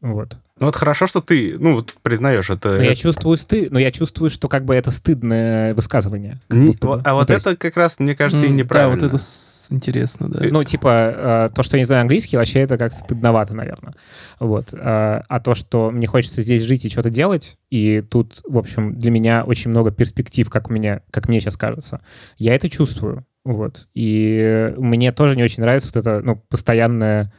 [0.00, 0.38] Вот.
[0.58, 2.70] Ну вот хорошо, что ты, ну вот признаешь это.
[2.70, 2.84] Но это...
[2.84, 6.40] я чувствую стыд, но я чувствую, что как бы это стыдное высказывание.
[6.48, 7.58] Не, вот, а вот ну, это есть...
[7.58, 8.96] как раз, мне кажется, и неправильно.
[8.96, 9.68] Да, вот это с...
[9.70, 10.40] интересно, да.
[10.50, 13.94] Ну типа э, то, что я не знаю английский, вообще это как стыдновато, наверное.
[14.38, 14.72] Вот.
[14.72, 18.98] Э, а то, что мне хочется здесь жить и что-то делать, и тут, в общем,
[18.98, 22.00] для меня очень много перспектив, как мне, как мне сейчас кажется,
[22.38, 23.26] я это чувствую.
[23.50, 23.88] Вот.
[23.94, 27.32] И мне тоже не очень нравится вот это, ну, постоянное,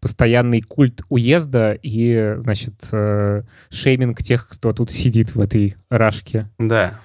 [0.00, 6.48] постоянный культ уезда и, значит, э, шейминг тех, кто тут сидит в этой рашке.
[6.58, 7.00] Да.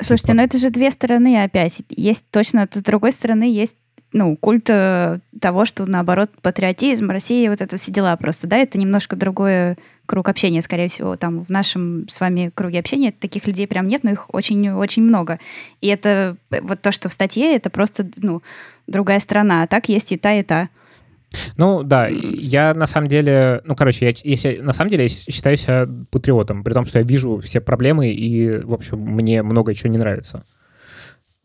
[0.00, 0.36] Слушайте, типа.
[0.36, 1.82] ну это же две стороны опять.
[1.90, 3.76] Есть точно, с другой стороны, есть
[4.16, 8.78] ну, культ э, того, что, наоборот, патриотизм, Россия, вот это все дела просто, да, это
[8.78, 9.76] немножко другой
[10.06, 14.04] круг общения, скорее всего, там в нашем с вами круге общения таких людей прям нет,
[14.04, 15.38] но их очень-очень много.
[15.82, 18.40] И это вот то, что в статье, это просто, ну,
[18.86, 20.70] другая страна, а так есть и та, и та.
[21.58, 25.58] Ну, да, я на самом деле, ну, короче, я, если, на самом деле я считаю
[25.58, 29.92] себя патриотом, при том, что я вижу все проблемы и, в общем, мне много чего
[29.92, 30.46] не нравится.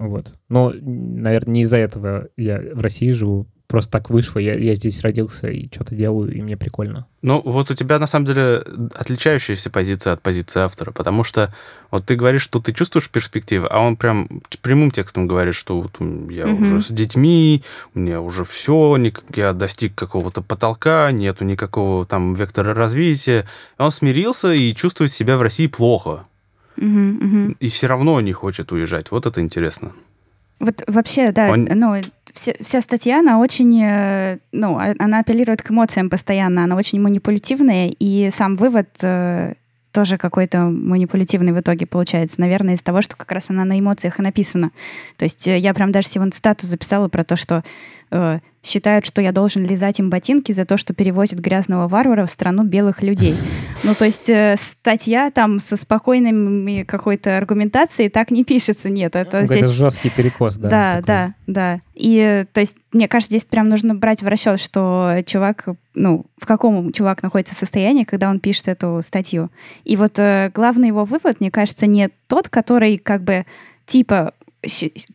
[0.02, 0.34] Вот.
[0.50, 3.48] Но, наверное, не из-за этого я в России живу.
[3.68, 7.08] Просто так вышло, я, я здесь родился и что-то делаю, и мне прикольно.
[7.22, 11.54] Ну, вот у тебя, на самом деле, отличающаяся позиция от позиции автора, потому что
[11.90, 14.28] вот ты говоришь, что ты чувствуешь перспективы, а он прям
[14.62, 15.96] прямым текстом говорит, что вот
[16.30, 16.64] я угу.
[16.64, 18.98] уже с детьми, у меня уже все,
[19.36, 23.46] я достиг какого-то потолка, нету никакого там вектора развития.
[23.78, 26.26] Он смирился и чувствует себя в России плохо.
[26.78, 27.56] Угу, угу.
[27.60, 29.12] И все равно не хочет уезжать.
[29.12, 29.94] Вот это интересно.
[30.60, 31.68] Вот вообще, да, Он...
[31.74, 32.00] ну,
[32.34, 37.02] вся, вся статья, она очень, э, ну, а, она апеллирует к эмоциям постоянно, она очень
[37.02, 39.56] манипулятивная, и сам вывод э,
[39.92, 44.20] тоже какой-то манипулятивный в итоге получается, наверное, из того, что как раз она на эмоциях
[44.20, 44.72] и написана.
[45.18, 47.64] То есть э, я прям даже сегодня статус записала про то, что
[48.12, 52.32] э, считают, что я должен лизать им ботинки за то, что перевозит грязного варвара в
[52.32, 53.36] страну белых людей.
[53.84, 59.15] Ну, то есть э, статья там со спокойной какой-то аргументацией так не пишется, нет.
[59.15, 59.58] Это, здесь...
[59.58, 60.69] это жесткий перекос, да.
[60.69, 61.06] Да, такой.
[61.08, 61.82] да, да.
[61.95, 66.45] И, то есть, мне кажется, здесь прям нужно брать в расчет, что чувак, ну, в
[66.45, 69.50] каком чувак находится состоянии, когда он пишет эту статью.
[69.84, 73.45] И вот э, главный его вывод, мне кажется, не тот, который как бы
[73.88, 74.34] типа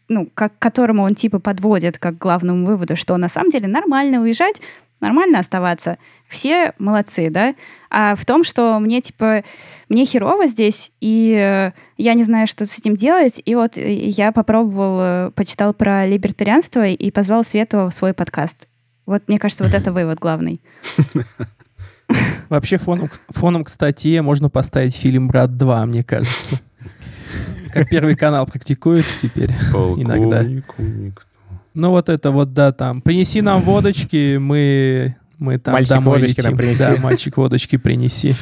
[0.09, 4.61] ну, к которому он типа подводит как главному выводу, что на самом деле нормально уезжать,
[5.01, 5.99] нормально оставаться.
[6.29, 7.55] Все молодцы, да?
[7.91, 9.45] А в том, что мне, типа,
[9.89, 13.41] мне херово здесь, и э, я не знаю, что с этим делать.
[13.45, 18.67] И вот я попробовал, э, почитал про либертарианство и позвал Свету в свой подкаст.
[19.05, 20.61] Вот, мне кажется, вот это вывод главный.
[22.49, 26.61] Вообще фоном, фоном к статье можно поставить фильм «Брат 2», мне кажется.
[27.77, 29.51] Как Первый канал практикует теперь
[29.97, 30.45] иногда.
[31.75, 36.39] Ну вот это вот, да, там, принеси нам водочки, мы, мы там мальчик домой водочки
[36.39, 36.51] летим.
[36.51, 36.79] Нам принеси.
[36.79, 38.35] Да, мальчик водочки принеси.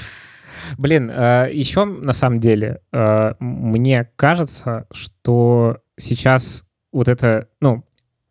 [0.79, 7.85] Блин, э, еще на самом деле э, мне кажется, что сейчас вот это, ну,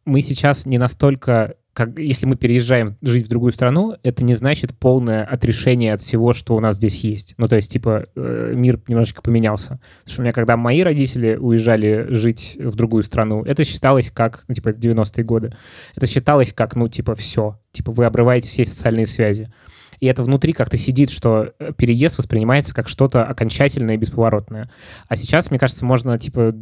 [0.06, 4.78] мы сейчас не настолько как, если мы переезжаем жить в другую страну, это не значит
[4.78, 7.34] полное отрешение от всего, что у нас здесь есть.
[7.38, 9.80] Ну, то есть, типа, э, мир немножечко поменялся.
[10.00, 14.46] Потому что у меня, когда мои родители уезжали жить в другую страну, это считалось как,
[14.48, 15.56] ну, типа, 90-е годы.
[15.96, 17.60] Это считалось как, ну, типа, все.
[17.72, 19.52] Типа, вы обрываете все социальные связи.
[20.00, 24.70] И это внутри как-то сидит, что э, переезд воспринимается как что-то окончательное и бесповоротное.
[25.08, 26.54] А сейчас, мне кажется, можно, типа,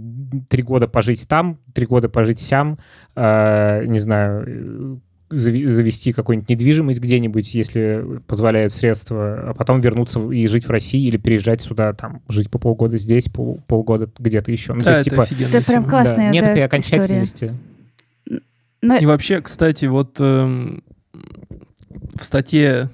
[0.50, 2.80] три года пожить там, три года пожить сям,
[3.16, 4.98] э, не знаю, э,
[5.32, 11.18] завести какую-нибудь недвижимость где-нибудь, если позволяют средства, а потом вернуться и жить в России или
[11.18, 14.74] переезжать сюда, там, жить по полгода здесь, пол, полгода где-то еще.
[14.74, 17.54] Ну, да, то есть, типа, это прям классная да, Нет этой окончательности.
[18.82, 18.98] Но...
[18.98, 20.84] И вообще, кстати, вот эм,
[22.16, 22.90] в статье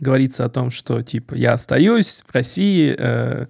[0.00, 3.46] говорится о том, что, типа, я остаюсь в России, э,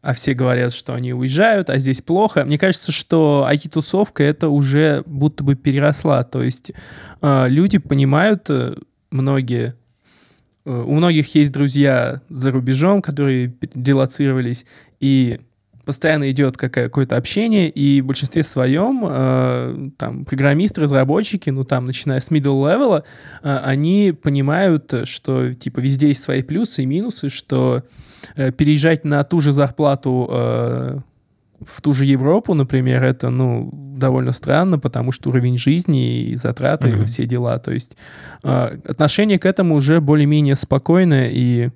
[0.00, 2.44] а все говорят, что они уезжают, а здесь плохо.
[2.44, 6.22] Мне кажется, что IT-тусовка это уже будто бы переросла.
[6.22, 6.72] То есть
[7.20, 8.76] э, люди понимают, э,
[9.10, 9.74] многие,
[10.64, 14.66] э, у многих есть друзья за рубежом, которые дилоцировались,
[15.00, 15.40] и
[15.88, 22.20] постоянно идет какое-то общение, и в большинстве своем э, там программисты, разработчики, ну там начиная
[22.20, 23.02] с middle level,
[23.42, 27.82] э, они понимают, что типа везде есть свои плюсы и минусы, что
[28.36, 30.98] Э, переезжать на ту же зарплату э,
[31.60, 36.88] в ту же Европу, например, это, ну, довольно странно, потому что уровень жизни и затраты,
[36.88, 37.02] mm-hmm.
[37.02, 37.58] и все дела.
[37.58, 37.96] То есть
[38.44, 41.70] э, отношение к этому уже более-менее спокойное, и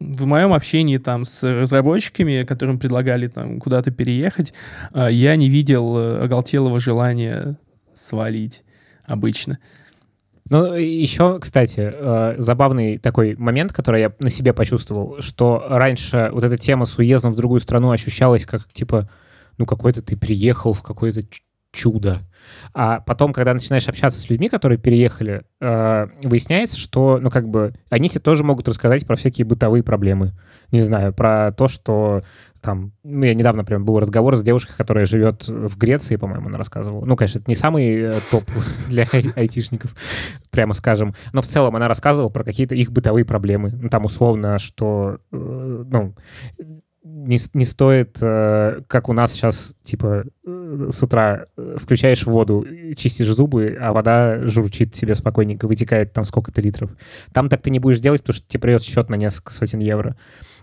[0.00, 4.54] в моем общении там с разработчиками, которым предлагали там куда-то переехать,
[4.94, 7.58] э, я не видел э, оголтелого желания
[7.94, 8.62] свалить
[9.04, 9.58] обычно.
[10.50, 16.44] Ну, еще, кстати, э, забавный такой момент, который я на себе почувствовал, что раньше вот
[16.44, 19.10] эта тема с уездом в другую страну ощущалась как, типа,
[19.58, 21.24] ну, какой-то ты приехал в какое-то
[21.78, 22.22] чудо.
[22.74, 27.74] А потом, когда начинаешь общаться с людьми, которые переехали, э, выясняется, что, ну, как бы,
[27.88, 30.32] они тебе тоже могут рассказать про всякие бытовые проблемы.
[30.72, 32.22] Не знаю, про то, что
[32.60, 32.92] там...
[33.04, 37.04] Ну, я недавно прям был разговор с девушкой, которая живет в Греции, по-моему, она рассказывала.
[37.04, 38.44] Ну, конечно, это не самый э, топ
[38.88, 39.94] для айтишников,
[40.50, 41.14] прямо скажем.
[41.32, 43.70] Но в целом она рассказывала про какие-то их бытовые проблемы.
[43.70, 46.14] Ну, там условно, что, э, ну,
[47.08, 52.66] не, не стоит, э, как у нас сейчас, типа, э, с утра э, включаешь воду,
[52.96, 56.90] чистишь зубы, а вода журчит себе спокойненько, вытекает там сколько-то литров.
[57.32, 60.16] Там так ты не будешь делать, потому что тебе придет счет на несколько сотен евро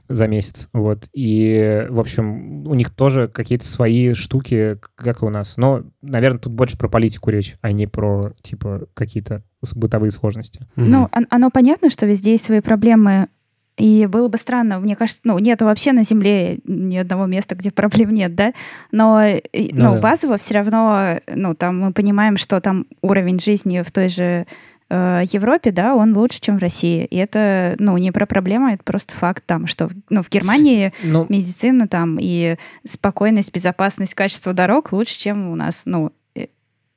[0.07, 0.69] за месяц.
[0.71, 1.09] Вот.
[1.13, 5.57] И, в общем, у них тоже какие-то свои штуки, как и у нас.
[5.57, 10.67] Но, наверное, тут больше про политику речь, а не про, типа, какие-то бытовые сложности.
[10.75, 13.29] Ну, оно понятно, что везде есть свои проблемы
[13.77, 17.71] и было бы странно, мне кажется, ну, нет вообще на Земле ни одного места, где
[17.71, 18.53] проблем нет, да?
[18.91, 19.99] Но, ну, ну да.
[19.99, 24.45] базово все равно, ну, там мы понимаем, что там уровень жизни в той же
[24.89, 27.03] э, Европе, да, он лучше, чем в России.
[27.05, 31.25] И это, ну, не про проблему, это просто факт там, что, ну, в Германии ну,
[31.27, 36.47] медицина там и спокойность, безопасность, качество дорог лучше, чем у нас, ну, э,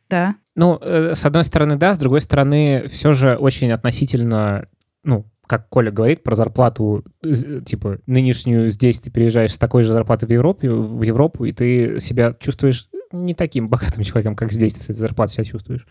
[0.08, 0.36] да.
[0.54, 4.68] Ну, э, с одной стороны, да, с другой стороны, все же очень относительно,
[5.02, 10.26] ну, как Коля говорит про зарплату, типа, нынешнюю здесь ты переезжаешь с такой же зарплаты
[10.26, 14.80] в Европе, в Европу, и ты себя чувствуешь не таким богатым человеком, как здесь ты
[14.80, 15.86] с этой зарплатой себя чувствуешь.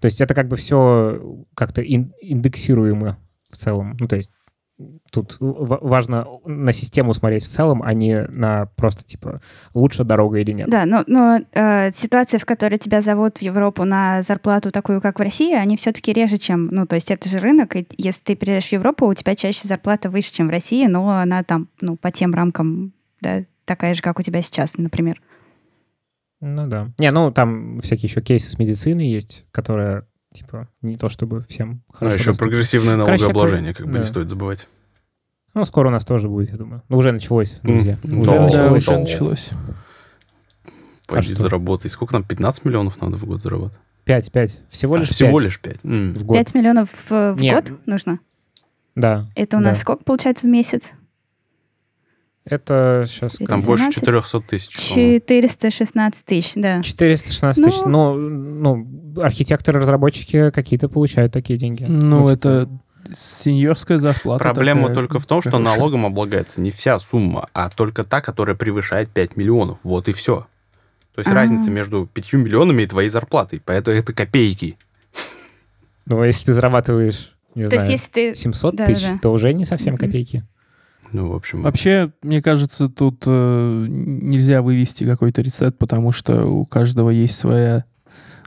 [0.00, 3.18] То есть это как бы все как-то индексируемо
[3.50, 3.96] в целом.
[4.00, 4.30] Ну, то есть
[5.10, 9.40] тут важно на систему смотреть в целом, а не на просто, типа,
[9.72, 10.68] лучше дорога или нет.
[10.68, 15.18] Да, но, но э, ситуация, в которой тебя зовут в Европу на зарплату такую, как
[15.18, 16.66] в России, они все-таки реже, чем...
[16.66, 19.66] Ну, то есть это же рынок, и если ты переезжаешь в Европу, у тебя чаще
[19.66, 24.02] зарплата выше, чем в России, но она там, ну, по тем рамкам, да, такая же,
[24.02, 25.20] как у тебя сейчас, например.
[26.40, 26.92] Ну да.
[26.98, 30.06] Не, ну там всякие еще кейсы с медициной есть, которые
[30.36, 32.14] Типа, не то чтобы всем хорошо.
[32.14, 33.98] А еще прогрессивное налогообложение, как бы да.
[34.00, 34.68] не стоит забывать.
[35.54, 36.82] Ну, скоро у нас тоже будет, я думаю.
[36.90, 37.98] Ну, уже началось, друзья.
[38.02, 38.20] Mm.
[38.20, 38.88] Уже, да, началось.
[38.88, 39.50] уже началось.
[41.08, 41.90] Пойди а заработай.
[41.90, 42.24] Сколько нам?
[42.24, 43.78] 15 миллионов надо в год зарабатывать?
[44.04, 44.58] 5, 5.
[44.68, 45.16] Всего а, лишь а, 5.
[45.16, 45.76] Всего лишь 5.
[45.76, 46.18] Mm.
[46.18, 46.36] В год.
[46.36, 48.18] 5 миллионов в, в год нужно?
[48.94, 49.30] Да.
[49.34, 49.70] Это у да.
[49.70, 50.92] нас сколько получается в месяц?
[52.48, 53.38] Это сейчас...
[53.46, 54.70] Там больше 400 тысяч.
[54.70, 56.80] 416 тысяч, да.
[56.80, 57.80] 416 тысяч.
[57.84, 58.86] Ну, ну,
[59.20, 61.84] архитекторы, разработчики какие-то получают такие деньги.
[61.84, 62.68] Ну, ну это
[63.04, 64.42] сеньорская зарплата.
[64.42, 65.76] Проблема такая, только в том, что хорошая.
[65.76, 69.78] налогом облагается не вся сумма, а только та, которая превышает 5 миллионов.
[69.82, 70.46] Вот и все.
[71.14, 71.34] То есть А-а-а.
[71.34, 73.60] разница между 5 миллионами и твоей зарплатой.
[73.64, 74.76] Поэтому это копейки.
[76.04, 78.36] Ну, а если ты зарабатываешь, не то знаю, есть, если ты...
[78.36, 79.18] 700 да, тысяч, да.
[79.20, 80.44] то уже не совсем копейки.
[81.12, 81.62] Ну, в общем...
[81.62, 87.84] Вообще, мне кажется, тут э, нельзя вывести какой-то рецепт, потому что у каждого есть своя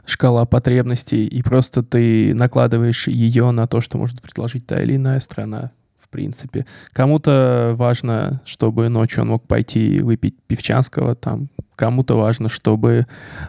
[0.04, 5.20] шкала потребностей, и просто ты накладываешь ее на то, что может предложить та или иная
[5.20, 6.66] страна, в принципе.
[6.92, 13.06] Кому-то важно, чтобы ночью он мог пойти выпить пивчанского, там, кому-то важно, чтобы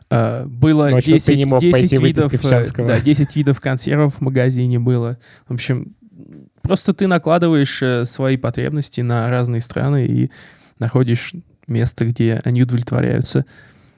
[0.09, 4.79] э, было ночью 10, не мог 10 видов, э, да, 10 видов консервов в магазине
[4.79, 5.17] было.
[5.47, 5.95] В общем,
[6.61, 10.31] просто ты накладываешь э, свои потребности на разные страны и
[10.79, 11.33] находишь
[11.67, 13.45] место, где они удовлетворяются.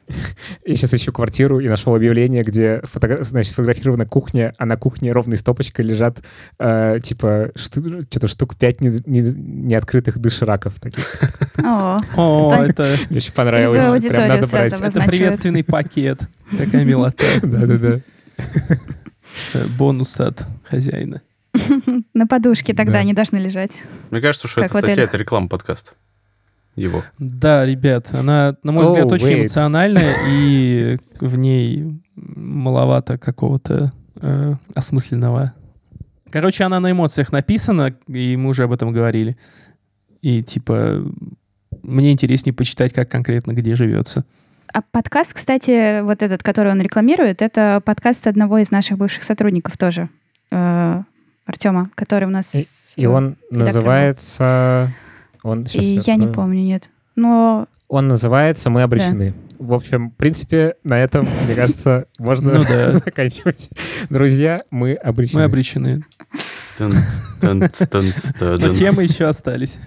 [0.66, 3.24] Я сейчас ищу квартиру и нашел объявление, где фото...
[3.24, 6.24] значит, сфотографирована кухня, а на кухне ровной стопочкой лежат
[6.60, 7.82] э, типа шту...
[7.82, 10.80] что-то штук пять неоткрытых не, не дошираков.
[10.80, 11.22] Таких.
[11.64, 12.00] О,
[12.68, 12.96] это...
[13.10, 14.06] Мне очень понравилось.
[14.06, 14.74] Прям надо брать.
[14.74, 16.28] Это приветственный пакет.
[16.58, 17.24] Такая милота.
[17.44, 18.00] Да-да-да.
[19.78, 21.22] Бонус от хозяина.
[22.24, 23.72] На подушке тогда они должны лежать.
[24.10, 25.92] Мне кажется, что эта статья— это реклама подкаста
[26.78, 27.04] его.
[27.20, 29.40] Да, ребят, она, на мой oh, взгляд, очень wait.
[29.42, 35.52] эмоциональная, и в ней маловато какого-то э, осмысленного.
[36.32, 39.36] Короче, она на эмоциях написана, и мы уже об этом говорили.
[40.22, 41.04] И, типа,
[41.82, 44.24] мне интереснее почитать, как конкретно где живется.
[44.72, 49.78] А подкаст, кстати, вот этот, который он рекламирует, это подкаст одного из наших бывших сотрудников
[49.78, 50.08] тоже,
[50.52, 51.04] э,
[51.46, 52.56] Артема, который у нас...
[52.56, 54.94] И, и он называется...
[55.44, 56.90] Он, сейчас и я, я не помню, нет.
[57.16, 57.68] Но...
[57.90, 59.32] Он называется «Мы обречены».
[59.32, 59.66] Да.
[59.66, 63.70] В общем, в принципе, на этом, мне кажется, можно ну, заканчивать.
[64.10, 65.40] Друзья, мы обречены.
[65.40, 66.06] Мы обречены.
[66.78, 66.94] Темы
[69.04, 69.80] еще остались.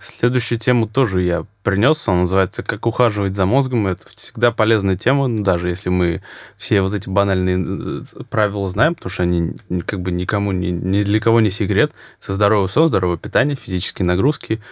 [0.00, 3.86] Следующую тему тоже я принес, она называется «Как ухаживать за мозгом».
[3.86, 6.22] Это всегда полезная тема, ну, даже если мы
[6.56, 11.02] все вот эти банальные э, правила знаем, потому что они как бы никому, ни, ни
[11.02, 11.92] для кого не секрет.
[12.18, 14.62] Со здоровый сон, здоровое питание, физические нагрузки,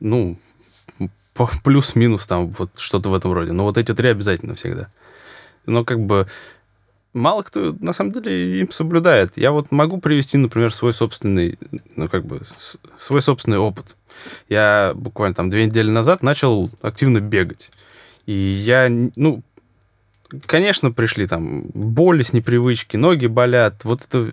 [0.00, 0.38] ну,
[1.62, 3.52] плюс-минус там вот что-то в этом роде.
[3.52, 4.88] Но вот эти три обязательно всегда.
[5.66, 6.26] Но как бы
[7.12, 9.36] мало кто на самом деле им соблюдает.
[9.36, 11.58] Я вот могу привести, например, свой собственный,
[11.96, 12.40] ну как бы
[12.96, 13.94] свой собственный опыт.
[14.48, 17.70] Я буквально там две недели назад начал активно бегать.
[18.26, 19.42] И я, ну,
[20.46, 23.84] конечно, пришли там боли с непривычки, ноги болят.
[23.84, 24.30] Вот это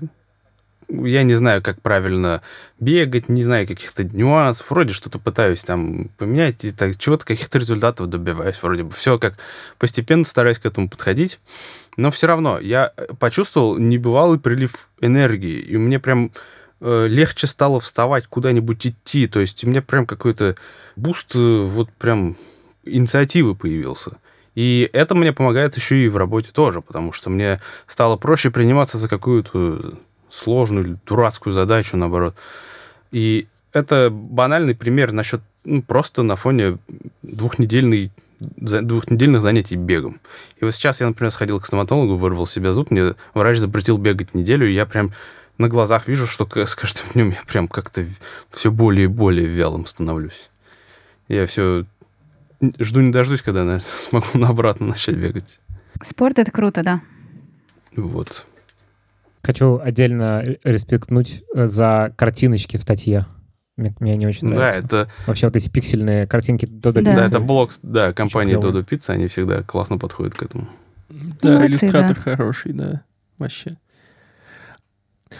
[0.89, 2.41] я не знаю, как правильно
[2.80, 4.70] бегать, не знаю каких-то нюансов.
[4.70, 8.62] Вроде что-то пытаюсь там поменять, и так, чего-то, каких-то результатов добиваюсь.
[8.62, 9.36] Вроде бы все как
[9.78, 11.39] постепенно стараюсь к этому подходить.
[11.98, 15.60] Но все равно я почувствовал небывалый прилив энергии.
[15.60, 16.38] И мне прям Э,
[16.82, 19.28] легче стало вставать, куда-нибудь идти.
[19.28, 20.56] То есть у меня прям какой-то
[20.96, 22.36] boost, э, вот прям
[22.84, 24.17] инициативы появился.
[24.56, 28.98] И это мне помогает еще и в работе тоже, потому что мне стало проще приниматься
[28.98, 29.94] за какую-то
[30.30, 32.36] сложную, дурацкую задачу, наоборот.
[33.12, 36.78] И это банальный пример насчет ну, просто на фоне
[37.22, 38.12] двухнедельной
[38.58, 40.20] двухнедельных занятий бегом.
[40.60, 44.34] И вот сейчас я, например, сходил к стоматологу, вырвал себе зуб, мне врач запретил бегать
[44.34, 45.13] неделю, и я прям
[45.58, 48.06] на глазах вижу, что с каждым днем я прям как-то
[48.50, 50.50] все более и более вялым становлюсь.
[51.28, 51.86] Я все
[52.80, 55.60] жду не дождусь, когда я смогу на обратно начать бегать.
[56.02, 57.02] Спорт— это круто, да.
[57.96, 58.46] Вот.
[59.44, 63.26] Хочу отдельно респектнуть э, за картиночки в статье.
[63.76, 64.82] Мне, мне не очень нравится.
[64.82, 65.12] Да, это...
[65.26, 67.16] Вообще вот эти пиксельные картинки Dodo да.
[67.16, 70.68] Да, это блок, да, компании Dodo Pizza, они всегда классно подходят к этому.
[71.10, 72.22] Да, Молодцы, иллюстратор да.
[72.22, 73.04] хороший, да,
[73.38, 73.78] вообще.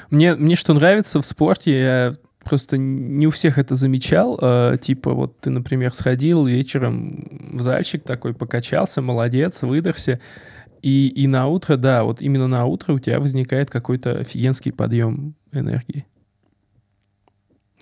[0.10, 4.38] Мне, мне что нравится в спорте, я просто не у всех это замечал.
[4.42, 10.20] Э, типа, вот ты, например, сходил вечером в зальчик такой, покачался, молодец, выдохся.
[10.82, 15.36] И, и на утро, да, вот именно на утро у тебя возникает какой-то офигенский подъем
[15.52, 16.06] энергии.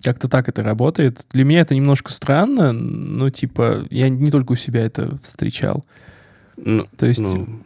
[0.02, 1.26] Как-то так это работает.
[1.32, 5.86] Для меня это немножко странно, но типа я не только у себя это встречал.
[6.58, 7.22] Ну, То есть...
[7.22, 7.64] Ну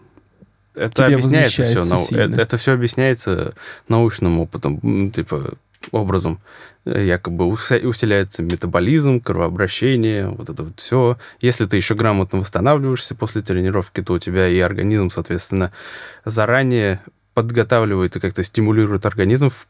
[0.75, 1.83] это объясняется все.
[1.83, 2.07] Нау...
[2.12, 3.53] Это, это все объясняется
[3.88, 5.53] научным опытом, типа
[5.91, 6.39] образом.
[6.86, 11.17] Якобы усиляется метаболизм, кровообращение, вот это вот все.
[11.39, 15.71] Если ты еще грамотно восстанавливаешься после тренировки, то у тебя и организм, соответственно,
[16.25, 17.01] заранее
[17.33, 19.65] подготавливает и как-то стимулирует организм в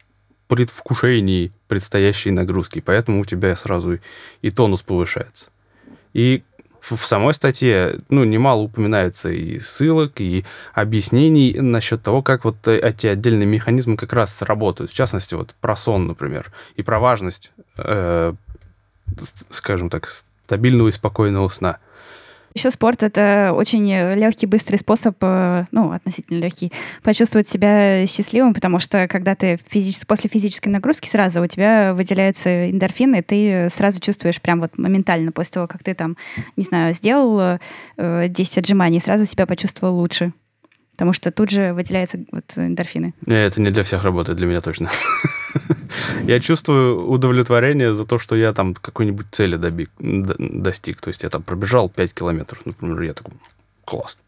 [0.47, 2.81] предвкушении предстоящей нагрузки.
[2.81, 3.99] Поэтому у тебя сразу
[4.41, 5.51] и тонус повышается.
[6.13, 6.43] И
[6.83, 12.77] в, самой статье, ну, немало упоминается и ссылок, и объяснений насчет того, как вот э,
[12.77, 14.91] эти отдельные механизмы как раз работают.
[14.91, 18.33] В частности, вот про сон, например, и про важность, э,
[19.49, 21.77] скажем так, стабильного и спокойного сна.
[22.53, 28.79] Еще спорт— это очень легкий, быстрый способ, э, ну, относительно легкий, почувствовать себя счастливым, потому
[28.79, 33.99] что когда ты физически, после физической нагрузки сразу у тебя выделяются эндорфины, и ты сразу
[33.99, 36.17] чувствуешь прям вот моментально после того, как ты там,
[36.55, 37.59] не знаю, сделал
[37.97, 40.33] 10 э, отжиманий, сразу себя почувствовал лучше.
[40.93, 43.15] Потому что тут же выделяются вот эндорфины.
[43.25, 44.91] Это не для всех работает, для меня точно.
[46.23, 49.57] Я чувствую удовлетворение за то, что я там какой-нибудь цели
[50.59, 51.01] достиг.
[51.01, 53.33] То есть я там пробежал 5 километров, например, я такой,
[53.85, 54.17] класс.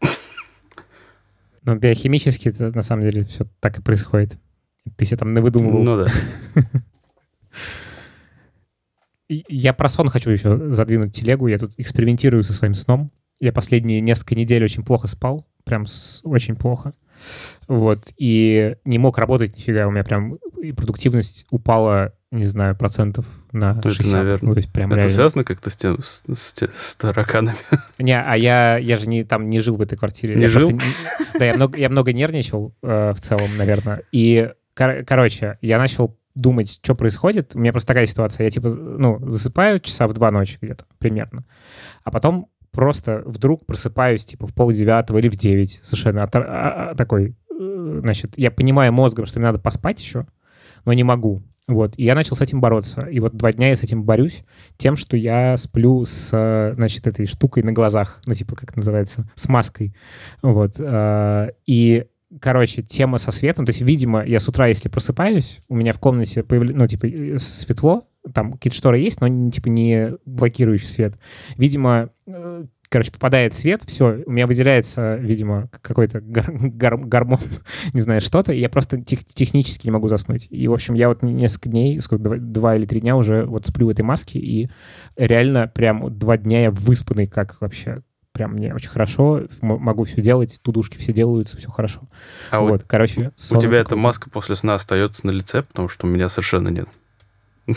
[1.62, 4.38] Ну, биохимически это на самом деле все так и происходит.
[4.96, 5.82] Ты себе там навыдумывал.
[5.82, 6.12] Ну да.
[9.28, 11.48] Я про сон хочу еще задвинуть телегу.
[11.48, 13.10] Я тут экспериментирую со своим сном.
[13.40, 16.92] Я последние несколько недель очень плохо спал прям с, очень плохо.
[17.66, 23.26] Вот, и не мог работать нифига, у меня прям и продуктивность упала, не знаю, процентов
[23.52, 24.00] на 60.
[24.00, 25.14] Это, наверное, ну, то есть прям это реально.
[25.14, 27.56] связано как-то с тем, с, с, с тараканами?
[27.98, 30.34] Не, а я, я же не, там не жил в этой квартире.
[30.34, 30.70] Не я жил?
[30.70, 35.78] Просто, да, я много, я много нервничал э, в целом, наверное, и, кор- короче, я
[35.78, 37.56] начал думать, что происходит.
[37.56, 38.44] У меня просто такая ситуация.
[38.44, 41.44] Я, типа, ну, засыпаю часа в два ночи где-то примерно.
[42.04, 46.94] А потом просто вдруг просыпаюсь, типа, в полдевятого или в девять, совершенно от, а, а,
[46.94, 50.26] такой, э, значит, я понимаю мозгом, что мне надо поспать еще,
[50.84, 51.42] но не могу.
[51.68, 53.00] Вот, и я начал с этим бороться.
[53.06, 54.44] И вот два дня я с этим борюсь
[54.76, 56.28] тем, что я сплю с,
[56.76, 59.96] значит, этой штукой на глазах, ну, типа, как называется, с маской.
[60.42, 60.74] Вот.
[60.78, 62.04] Э, и
[62.40, 65.98] короче, тема со светом, то есть, видимо, я с утра, если просыпаюсь, у меня в
[65.98, 71.18] комнате появляется, ну, типа, э, светло, там какие-то шторы есть, но, типа, не блокирующий свет.
[71.56, 77.38] Видимо, э, короче, попадает свет, все, у меня выделяется, видимо, какой-то гор- гор- гормон,
[77.92, 80.46] не знаю, что-то, и я просто тех- технически не могу заснуть.
[80.50, 83.66] И, в общем, я вот несколько дней, сколько, два, два или три дня уже вот
[83.66, 84.70] сплю в этой маске, и
[85.16, 88.02] реально прям два дня я выспанный, как вообще
[88.32, 92.02] прям мне очень хорошо, могу все делать, тудушки все делаются, все хорошо.
[92.50, 96.10] А вот, короче, у тебя эта маска после сна остается на лице, потому что у
[96.10, 96.86] меня совершенно нет.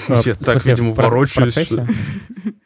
[0.10, 1.72] А, я так, видимо, ворочаюсь.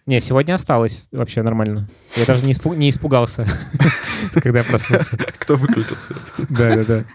[0.06, 1.88] Не, сегодня осталось вообще нормально.
[2.18, 3.46] Я даже не, испугался,
[4.34, 5.18] когда я проснулся.
[5.40, 6.18] Кто выключил свет?
[6.50, 7.06] Да, да, да.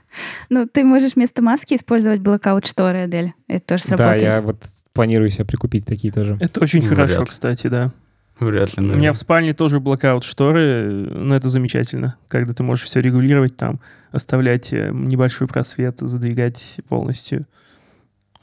[0.49, 3.35] Ну, ты можешь вместо маски использовать blackout шторы, Адель.
[3.47, 4.23] Это тоже сработает.
[4.23, 4.63] Да, я вот
[4.95, 6.39] планирую себе прикупить такие тоже.
[6.41, 7.93] Это очень хорошо, кстати, да.
[8.41, 8.75] Вряд ли.
[8.77, 8.95] Наверное.
[8.95, 13.57] У меня в спальне тоже blackout шторы, но это замечательно, когда ты можешь все регулировать
[13.57, 13.81] там,
[14.13, 17.47] оставлять э, небольшой просвет, задвигать полностью.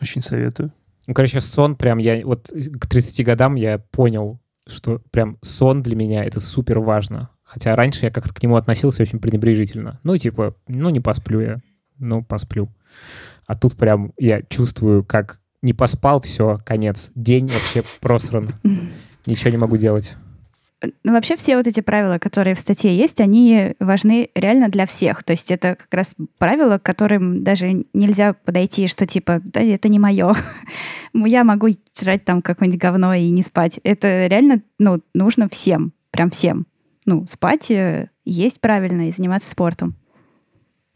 [0.01, 0.73] Очень советую.
[1.07, 2.25] Ну, короче, сон прям я...
[2.25, 7.29] Вот к 30 годам я понял, что прям сон для меня— это супер важно.
[7.43, 9.99] Хотя раньше я как-то к нему относился очень пренебрежительно.
[10.03, 11.61] Ну, типа, ну, не посплю я.
[11.99, 12.69] Ну, посплю.
[13.45, 17.11] А тут прям я чувствую, как не поспал, все, конец.
[17.15, 18.55] День вообще просран.
[19.25, 20.15] Ничего не могу делать.
[20.81, 25.23] Ну, вообще все вот эти правила, которые в статье есть, они важны реально для всех.
[25.23, 29.87] То есть это как раз правила, к которым даже нельзя подойти, что типа, да, это
[29.87, 30.33] не мое.
[31.13, 33.79] Я могу жрать там какое-нибудь говно и не спать.
[33.83, 36.67] Это реально, ну, нужно всем, прям всем.
[37.05, 39.95] Ну, спать, э, есть правильно и заниматься спортом.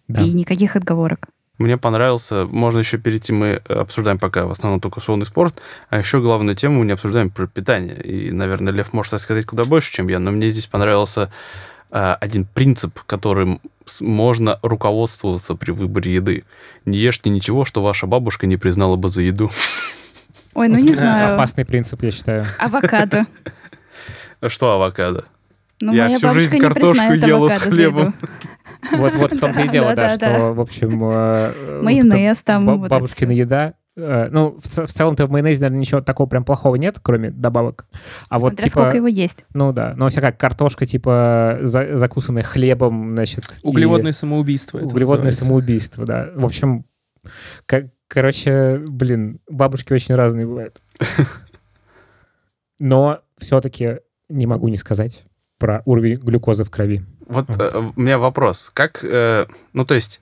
[0.08, 0.22] Да.
[0.22, 1.30] И никаких отговорок.
[1.60, 6.22] Мне понравился, можно еще перейти, мы обсуждаем пока в основном только сонный спорт, а еще
[6.22, 8.02] главную тему мы не обсуждаем про питание.
[8.02, 11.30] И, наверное, Лев может рассказать куда больше, чем я, но мне здесь понравился
[11.92, 13.60] э, один принцип, которым
[14.00, 16.46] можно руководствоваться при выборе еды.
[16.86, 19.52] Не ешьте ничего, что ваша бабушка не признала бы за еду.
[20.54, 21.34] Ой, ну не знаю.
[21.34, 22.46] Опасный принцип, я считаю.
[22.58, 23.26] Авокадо.
[24.48, 25.26] Что авокадо?
[25.82, 28.14] Ну, я всю жизнь картошку ела с хлебом.
[28.92, 31.04] Вот, вот в том-то и дело, да, что, в общем...
[31.04, 32.88] Э, Майонез там.
[32.88, 37.00] Бабушкина еда, э, ну, в, в целом-то в майонезе, наверное, ничего такого прям плохого нет,
[37.02, 37.88] кроме добавок.
[38.30, 39.46] А Смотря вот, типа, сколько его есть.
[39.54, 43.44] Ну да, но вся как картошка, типа, за, закусанная хлебом, значит...
[43.64, 44.16] Углеводное и...
[44.16, 44.80] самоубийство.
[44.80, 46.30] Углеводное самоубийство, да.
[46.36, 46.86] В общем,
[47.66, 50.82] как, короче, блин, бабушки очень разные бывают.
[52.80, 54.00] Но все-таки
[54.30, 55.26] не могу не сказать
[55.58, 57.04] про уровень глюкозы в крови.
[57.30, 58.72] Вот э, у меня вопрос.
[58.74, 60.20] Как, э, ну то есть,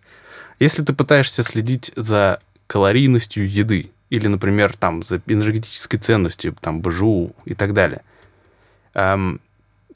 [0.60, 7.32] если ты пытаешься следить за калорийностью еды, или, например, там, за энергетической ценностью, там, БЖУ
[7.46, 8.02] и так далее,
[8.94, 9.40] эм,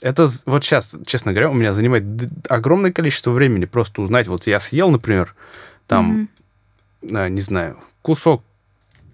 [0.01, 2.03] это вот сейчас, честно говоря, у меня занимает
[2.49, 5.35] огромное количество времени просто узнать, вот я съел, например,
[5.87, 6.29] там,
[7.01, 7.25] mm-hmm.
[7.25, 8.41] э, не знаю, кусок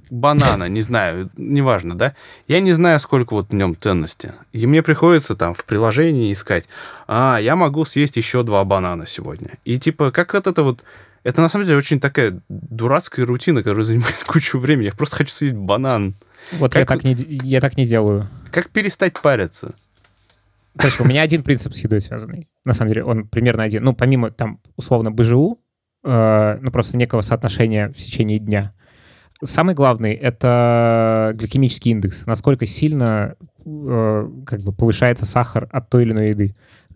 [0.10, 2.16] банана, не знаю, неважно, да?
[2.48, 4.34] Я не знаю, сколько вот в нем ценности.
[4.54, 6.66] И мне приходится там в приложении искать,
[7.08, 9.52] а, я могу съесть еще два банана сегодня.
[9.66, 10.84] И типа, как вот это вот...
[11.24, 14.86] Это на самом деле очень такая дурацкая рутина, которая занимает кучу времени.
[14.86, 16.16] Я просто хочу съесть банан.
[16.54, 16.80] Вот как...
[16.80, 18.28] я, так не, я так не делаю.
[18.52, 19.76] Как перестать париться?
[20.78, 22.48] Короче, у меня один принцип с едой связанный.
[22.64, 23.84] На самом деле, он примерно один.
[23.84, 25.60] Ну, помимо там, условно, БЖУ,
[26.04, 28.74] э, ну, просто некого соотношения в течение дня.
[29.44, 32.26] Самый главный— это гликемический индекс.
[32.26, 33.36] Насколько сильно
[33.66, 36.56] э, как бы повышается сахар от той или иной еды.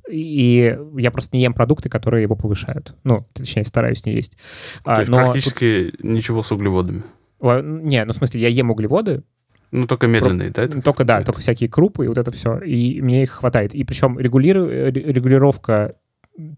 [0.10, 2.96] И я просто не ем продукты, которые его повышают.
[3.04, 4.36] Ну, точнее, стараюсь не есть.
[4.84, 6.04] То есть Но практически тут...
[6.04, 7.04] ничего с углеводами?
[7.42, 9.24] Не, ну, в смысле, я ем углеводы,
[9.72, 10.56] ну, только медленные, Про...
[10.56, 10.64] да?
[10.64, 12.60] Это только, да, только всякие крупы и вот это все.
[12.60, 13.74] И мне их хватает.
[13.74, 14.68] И причем регулиру...
[14.68, 15.96] регулировка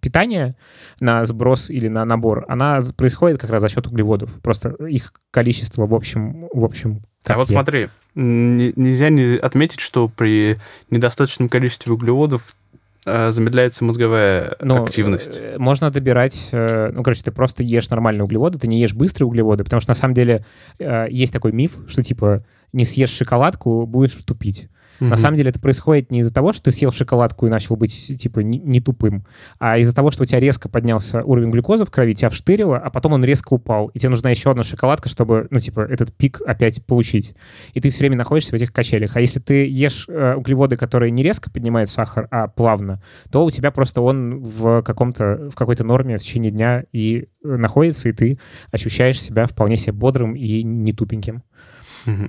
[0.02, 0.56] питания
[1.00, 4.32] на сброс или на набор, она происходит как раз за счет углеводов.
[4.42, 6.48] Просто их количество в общем...
[6.54, 7.58] В общем а вот я.
[7.58, 10.58] смотри, нельзя не отметить, что при
[10.90, 12.56] недостаточном количестве углеводов
[13.06, 15.40] э, замедляется мозговая Но активность.
[15.42, 19.28] Э, можно добирать, э, ну, короче, ты просто ешь нормальные углеводы, ты не ешь быстрые
[19.28, 20.46] углеводы, потому что на самом деле
[20.80, 22.44] есть такой миф, что типа
[22.74, 24.68] не съешь шоколадку, будешь тупить.
[25.04, 25.10] Mm-hmm.
[25.10, 28.18] На самом деле это происходит не из-за того, что ты съел шоколадку и начал быть,
[28.18, 29.26] типа, не, не тупым,
[29.60, 32.90] а из-за того, что у тебя резко поднялся уровень глюкозы в крови, тебя вштырило, а
[32.90, 36.42] потом он резко упал, и тебе нужна еще одна шоколадка, чтобы, ну, типа, этот пик
[36.46, 37.36] опять получить.
[37.74, 39.18] И ты все время находишься в этих качелях.
[39.18, 43.52] А если ты ешь э, углеводы, которые не резко поднимают сахар, а плавно, то у
[43.52, 48.14] тебя просто он в каком-то, в какой-то норме в течение дня и э, находится, и
[48.14, 48.40] ты
[48.72, 51.44] ощущаешь себя вполне себе бодрым и не тупеньким.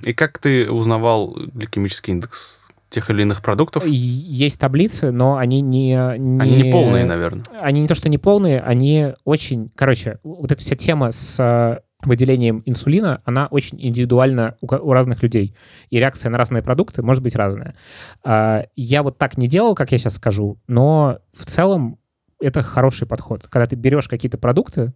[0.05, 2.64] И как ты узнавал гликемический индекс
[2.95, 3.85] тех или иных продуктов?
[3.85, 5.89] Есть таблицы, но они не...
[6.17, 7.43] не они не полные, наверное.
[7.59, 9.69] Они не то, что не полные, они очень...
[9.75, 15.21] Короче, вот эта вся тема с э, выделением инсулина, она очень индивидуальна у, у разных
[15.23, 15.55] людей.
[15.89, 17.75] И реакция на разные продукты может быть разная.
[18.23, 21.99] А, я вот так не делал, как я сейчас скажу, но в целом
[22.45, 23.47] это хороший подход.
[23.49, 24.93] Когда ты берешь какие-то продукты,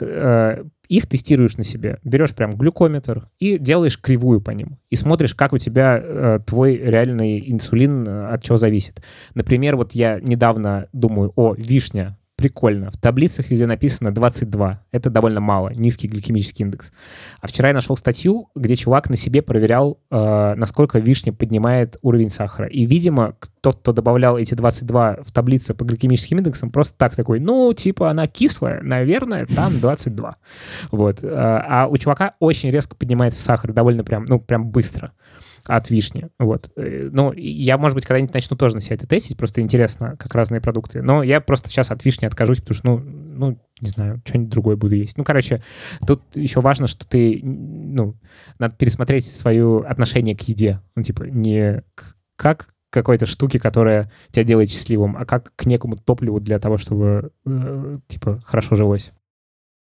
[0.00, 4.78] э, их тестируешь на себе, берешь прям глюкометр и делаешь кривую по ним.
[4.90, 9.00] И смотришь, как у тебя э, твой реальный инсулин э, от чего зависит.
[9.34, 12.90] Например, вот я недавно думаю, о, вишня, прикольно.
[12.90, 14.80] В таблицах везде написано 22.
[14.92, 16.92] Это довольно мало, низкий гликемический индекс.
[17.40, 22.30] А вчера я нашел статью, где чувак на себе проверял, э, насколько вишня поднимает уровень
[22.30, 22.68] сахара.
[22.68, 27.40] И, видимо, тот, кто добавлял эти 22 в таблице по гликемическим индексам, просто так такой,
[27.40, 30.36] ну, типа, она кислая, наверное, там 22.
[30.92, 31.24] Вот.
[31.24, 35.12] Э, а у чувака очень резко поднимается сахар, довольно прям, ну, прям быстро
[35.64, 36.28] от вишни.
[36.38, 36.70] Вот.
[36.76, 40.34] Э, ну, я, может быть, когда-нибудь начну тоже на себя это тестить, просто интересно, как
[40.34, 41.02] разные продукты.
[41.02, 44.76] Но я просто сейчас от вишни откажусь, потому что, ну, ну не знаю, что-нибудь другое
[44.76, 45.16] буду есть.
[45.16, 45.62] Ну, короче,
[46.06, 48.16] тут еще важно, что ты, ну,
[48.58, 50.80] надо пересмотреть свое отношение к еде.
[50.96, 51.82] Ну, типа, не
[52.36, 57.32] как какой-то штуки, которая тебя делает счастливым, а как к некому топливу для того, чтобы,
[57.46, 59.12] э, типа, хорошо жилось.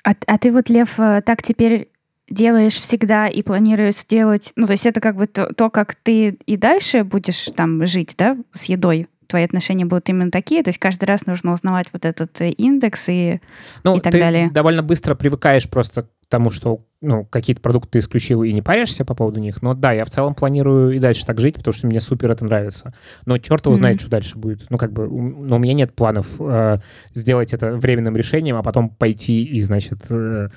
[0.04, 1.88] А, а ты вот, Лев, э, так теперь
[2.32, 4.52] делаешь всегда и планируешь сделать...
[4.56, 8.14] Ну, то есть это как бы то, то, как ты и дальше будешь там жить,
[8.16, 9.08] да, с едой?
[9.26, 10.62] Твои отношения будут именно такие?
[10.62, 13.40] То есть каждый раз нужно узнавать вот этот э, индекс и,
[13.82, 14.50] ну, и так ты далее?
[14.50, 19.04] довольно быстро привыкаешь просто к тому, что ну, какие-то продукты ты исключил и не паришься
[19.04, 19.60] по поводу них.
[19.60, 22.44] Но да, я в целом планирую и дальше так жить, потому что мне супер это
[22.44, 22.94] нравится.
[23.26, 23.78] Но черт его mm-hmm.
[23.78, 24.66] знает, что дальше будет.
[24.70, 26.76] Ну, как бы, но у меня нет планов э,
[27.12, 30.48] сделать это временным решением, а потом пойти и, значит, э,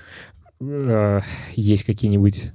[0.59, 1.21] э,
[1.55, 2.51] есть какие-нибудь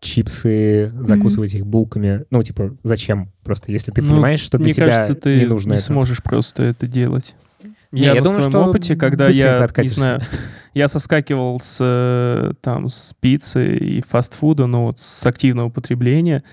[0.00, 1.58] чипсы, закусывать mm-hmm.
[1.58, 2.24] их булками.
[2.30, 3.32] Ну, типа, зачем?
[3.44, 5.84] Просто если ты ну, понимаешь, что для тебя кажется, ты не нужно не это.
[5.84, 7.36] сможешь просто это делать.
[7.92, 10.20] Не, я, я на думаю, своем опыте, когда я, не знаю,
[10.74, 16.44] я соскакивал с, э, там, с пиццы и фастфуда, но вот с активного потребления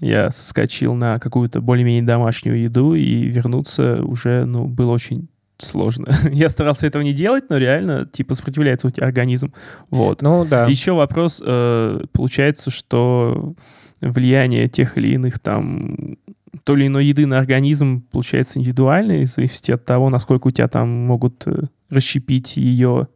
[0.00, 5.28] я соскочил на какую-то более-менее домашнюю еду, и вернуться уже, ну, было очень
[5.58, 6.08] сложно.
[6.30, 9.52] Я старался этого не делать, но реально, типа, сопротивляется у тебя организм.
[9.90, 10.22] Вот.
[10.22, 10.66] Ну, да.
[10.66, 13.54] Еще вопрос, э, получается, что
[14.00, 16.16] влияние тех или иных там
[16.64, 20.68] то или иной еды на организм получается индивидуальное, в зависимости от того, насколько у тебя
[20.68, 23.08] там могут э, расщепить ее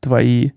[0.00, 0.50] твои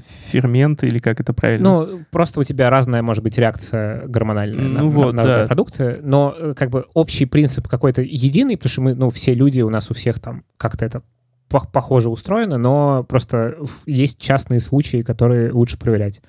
[0.00, 1.86] ферменты или как это правильно?
[1.86, 5.46] Ну, просто у тебя разная, может быть, реакция гормональная ну на, вот, на, на разные
[5.46, 9.60] продукты, но э, как бы общий принцип какой-то единый, потому что мы, ну, все люди,
[9.60, 11.02] у нас у всех там как-то это
[11.48, 16.20] похоже устроено, но просто есть частные случаи, которые лучше проверять.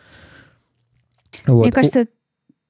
[1.45, 1.63] Вот.
[1.63, 2.05] Мне кажется,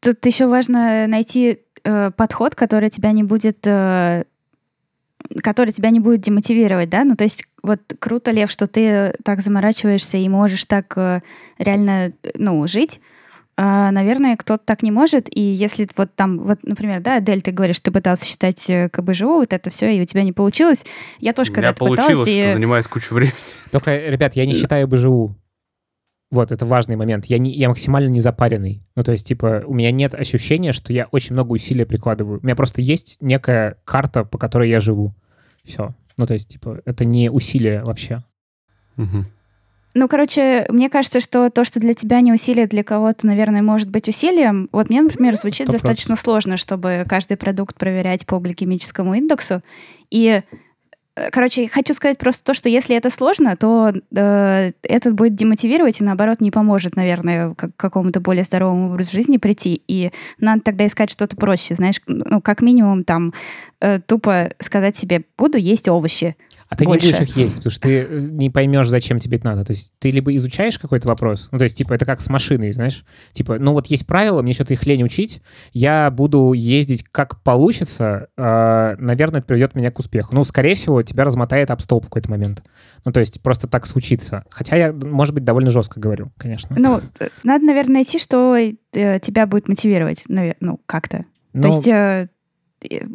[0.02, 4.24] тут еще важно найти э, подход, который тебя не будет э,
[5.44, 7.04] который тебя не будет демотивировать, да?
[7.04, 11.22] Ну, то есть вот круто, Лев, что ты так заморачиваешься и можешь так э,
[11.58, 13.00] реально, ну, жить.
[13.62, 17.52] А, наверное, кто-то так не может, и если вот там, вот, например, да, Дель, ты
[17.52, 20.86] говоришь, ты пытался считать э, КБЖУ, вот это все, и у тебя не получилось.
[21.20, 22.06] Я тоже когда-то пыталась...
[22.06, 22.42] получилось, и...
[22.42, 23.36] что занимает кучу времени.
[23.72, 25.36] Только, ребят, я не считаю БЖУ.
[26.32, 27.26] Вот, это важный момент.
[27.26, 28.82] Я, не, я максимально не запаренный.
[28.96, 32.40] Ну, то есть, типа, у меня нет ощущения, что я очень много усилий прикладываю.
[32.42, 35.14] У меня просто есть некая карта, по которой я живу.
[35.66, 35.94] Все.
[36.20, 38.24] Ну, то есть, типа, это не усилие вообще.
[38.98, 39.24] Угу.
[39.94, 43.90] Ну, короче, мне кажется, что то, что для тебя не усилие, для кого-то, наверное, может
[43.90, 44.68] быть усилием.
[44.74, 45.72] Вот мне, например, звучит 100%.
[45.72, 49.62] достаточно сложно, чтобы каждый продукт проверять по гликемическому индексу.
[50.12, 50.42] И,
[51.32, 56.04] короче, хочу сказать просто то, что если это сложно, то э, это будет демотивировать и,
[56.04, 59.82] наоборот, не поможет, наверное, к какому-то более здоровому образу жизни прийти.
[59.88, 63.34] И надо тогда искать что-то проще, знаешь, ну, как минимум, там,
[63.82, 66.36] э, тупо сказать себе, буду есть овощи
[66.70, 67.08] а ты больше.
[67.08, 69.66] не будешь их есть, потому что ты э, не поймешь, зачем тебе это надо.
[69.66, 72.72] То есть ты либо изучаешь какой-то вопрос, ну, то есть, типа, это как с машиной,
[72.74, 73.04] знаешь,
[73.34, 75.42] типа, ну, вот есть правила, мне что-то их лень учить,
[75.74, 80.36] я буду ездить как получится, э, наверное, это приведет меня к успеху.
[80.36, 82.64] Ну, скорее всего, тебя размотает об столб в какой-то момент.
[83.04, 84.44] Ну, то есть просто так случится.
[84.52, 86.76] Хотя я, может быть, довольно жестко говорю, конечно.
[86.78, 88.74] Ну, э, надо, наверное, найти, что э,
[89.20, 91.26] тебя будет мотивировать, ну, как-то.
[91.54, 91.64] Но...
[91.64, 92.30] То есть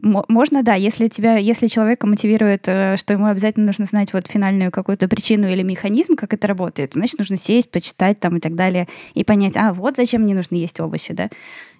[0.02, 4.70] можно, да, если тебя, если человека мотивирует, э, что ему обязательно нужно знать вот финальную
[4.70, 8.88] какую-то причину или механизм, как это работает, значит, нужно сесть, почитать там и так далее,
[9.14, 11.30] и понять, а вот зачем мне нужно есть овощи, да,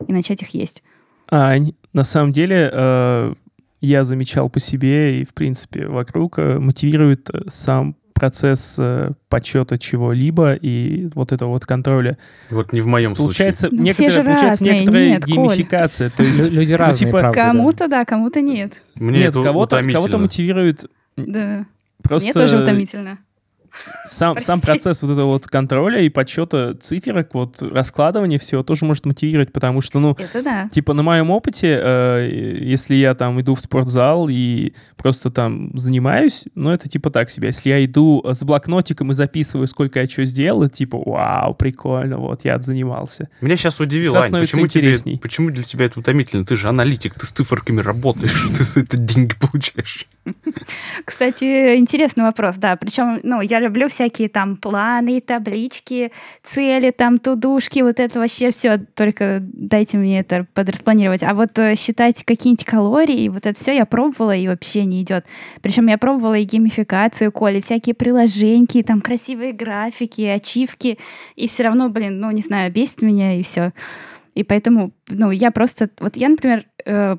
[0.07, 0.83] и начать их есть.
[1.31, 1.57] А
[1.93, 3.35] на самом деле э,
[3.81, 10.55] я замечал по себе и, в принципе, вокруг э, мотивирует сам процесс э, подсчета чего-либо
[10.55, 12.17] и вот этого вот контроля.
[12.49, 13.85] Вот не в моем получается, случае.
[13.85, 14.81] Некоторая, получается разные.
[14.81, 16.11] некоторая нет, геймификация.
[16.11, 16.17] Коль.
[16.17, 18.81] То есть, люди ну, разные, типа, правда, Кому-то да, кому-то нет.
[18.95, 20.87] Мне нет, это кого-то, кого-то мотивирует...
[21.17, 21.67] Да.
[22.03, 22.27] Просто...
[22.27, 23.19] Мне тоже утомительно
[24.07, 29.07] сам, сам процесс вот этого вот контроля и подсчета циферок, вот раскладывания всего тоже может
[29.07, 30.69] мотивировать, потому что, ну, Это да.
[30.71, 36.45] типа на моем опыте, э, если я там иду в спортзал и просто там занимаюсь,
[36.55, 37.49] ну, это типа так себе.
[37.49, 42.45] Если я иду с блокнотиком и записываю, сколько я что сделал, типа, вау, прикольно, вот,
[42.45, 43.29] я отзанимался.
[43.41, 46.45] Меня сейчас удивило, Ань, почему, тебе, почему для тебя это утомительно?
[46.45, 50.07] Ты же аналитик, ты с циферками работаешь, ты за это деньги получаешь.
[51.05, 52.77] Кстати, интересный вопрос, да.
[52.77, 56.13] Причем, ну, я люблю всякие там планы, таблички,
[56.43, 58.79] цели, там тудушки, вот это вообще все.
[58.79, 61.23] Только дайте мне это подраспланировать.
[61.23, 65.27] А вот э, считать какие-нибудь калории, вот это все я пробовала и вообще не идет.
[65.63, 70.99] Причем я пробовала и геймификацию, Коли, всякие приложеньки, там красивые графики, ачивки,
[71.37, 73.73] и все равно, блин, ну, не знаю, бесит меня и все.
[74.35, 75.91] И поэтому, ну, я просто...
[76.01, 77.17] Вот я, например, э,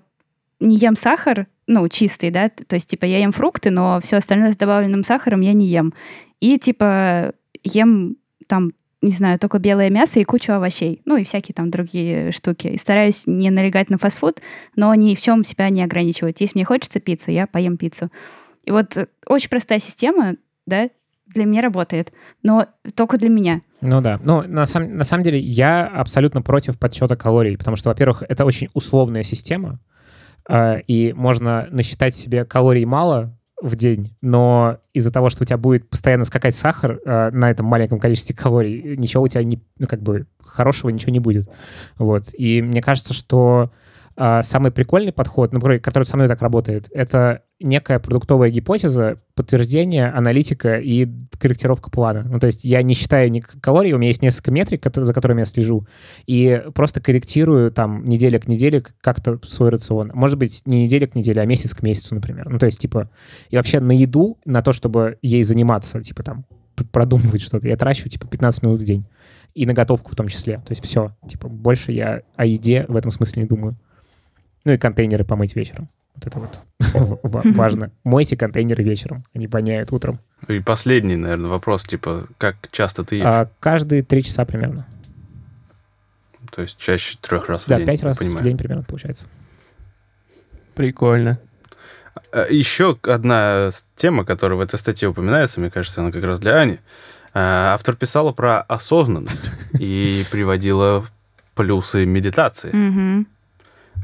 [0.59, 4.53] не ем сахар, ну, чистый, да, то есть, типа, я ем фрукты, но все остальное
[4.53, 5.93] с добавленным сахаром я не ем.
[6.39, 11.53] И, типа, ем там, не знаю, только белое мясо и кучу овощей, ну, и всякие
[11.53, 12.67] там другие штуки.
[12.67, 14.41] И стараюсь не налегать на фастфуд,
[14.75, 16.41] но ни в чем себя не ограничивать.
[16.41, 18.11] Если мне хочется пиццу, я поем пиццу.
[18.63, 18.97] И вот
[19.27, 20.35] очень простая система,
[20.65, 20.89] да,
[21.27, 22.13] для меня работает,
[22.43, 23.61] но только для меня.
[23.81, 24.19] Ну да.
[24.23, 28.45] Ну, на, сам, на самом деле, я абсолютно против подсчета калорий, потому что, во-первых, это
[28.45, 29.79] очень условная система,
[30.49, 35.89] и можно насчитать себе калорий мало в день, но из-за того, что у тебя будет
[35.89, 40.01] постоянно скакать сахар э, на этом маленьком количестве калорий, ничего у тебя не, ну, как
[40.01, 41.49] бы хорошего ничего не будет.
[41.97, 42.27] Вот.
[42.37, 43.71] И мне кажется, что
[44.17, 50.09] а самый прикольный подход, например, который со мной так работает, это некая продуктовая гипотеза, подтверждение,
[50.09, 51.07] аналитика и
[51.39, 52.23] корректировка плана.
[52.23, 55.39] Ну, то есть я не считаю ни калорий, у меня есть несколько метрик, за которыми
[55.39, 55.87] я слежу,
[56.25, 60.11] и просто корректирую там неделя к неделе как-то свой рацион.
[60.13, 62.49] Может быть, не неделя к неделе, а месяц к месяцу, например.
[62.49, 63.09] Ну, то есть, типа,
[63.49, 66.45] и вообще на еду, на то, чтобы ей заниматься, типа, там,
[66.91, 69.05] продумывать что-то, я трачу, типа, 15 минут в день.
[69.53, 70.57] И на готовку в том числе.
[70.57, 71.15] То есть все.
[71.29, 73.77] Типа, больше я о еде в этом смысле не думаю.
[74.65, 75.89] Ну и контейнеры помыть вечером.
[76.15, 77.19] Вот это вот
[77.55, 77.91] важно.
[78.03, 80.19] Мойте контейнеры вечером, они воняют утром.
[80.47, 83.25] И последний, наверное, вопрос, типа, как часто ты ешь?
[83.25, 84.85] А, каждые три часа примерно.
[86.51, 87.85] То есть чаще трех раз в да, день?
[87.85, 89.25] Да, пять раз в день примерно получается.
[90.73, 91.39] Прикольно.
[92.31, 96.55] А, Еще одна тема, которая в этой статье упоминается, мне кажется, она как раз для
[96.55, 96.79] Ани.
[97.33, 101.05] А, автор писала про осознанность и приводила
[101.55, 103.25] плюсы медитации.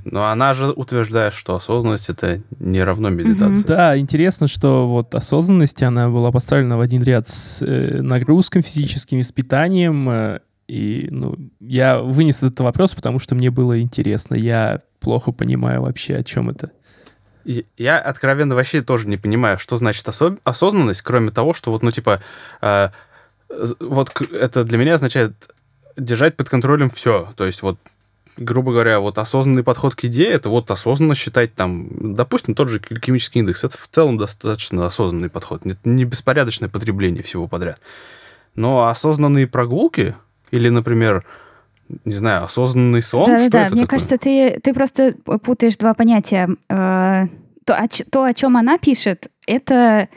[0.04, 3.64] Но она же утверждает, что осознанность это не равно медитации.
[3.64, 3.68] Mm-hmm.
[3.68, 9.22] Да, интересно, что вот осознанность, она была поставлена в один ряд с э, нагрузками физическими,
[9.22, 10.10] с питанием.
[10.10, 14.36] Э, и ну, я вынес этот вопрос, потому что мне было интересно.
[14.36, 16.72] Я плохо понимаю вообще, о чем это.
[17.78, 21.92] Я откровенно вообще тоже не понимаю, что значит осо- осознанность, кроме того, что вот, ну,
[21.92, 22.22] типа,
[22.62, 22.90] э,
[23.80, 25.34] вот это для меня означает
[25.98, 27.34] держать под контролем все.
[27.36, 27.78] То есть вот
[28.38, 32.82] грубо говоря, вот осознанный подход к идее, это вот осознанно считать там, допустим, тот же
[33.04, 37.82] химический индекс, это в целом достаточно осознанный подход, не, не беспорядочное потребление всего подряд.
[38.56, 40.16] Но осознанные прогулки
[40.52, 41.26] или, например,
[42.06, 43.88] не знаю, осознанный сон, да, да, это мне такое?
[43.88, 45.14] кажется, ты, ты просто
[45.44, 46.50] путаешь два понятия.
[46.70, 47.28] Э,
[47.66, 50.10] то, о, то, о чем она пишет, это...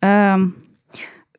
[0.00, 0.36] Э,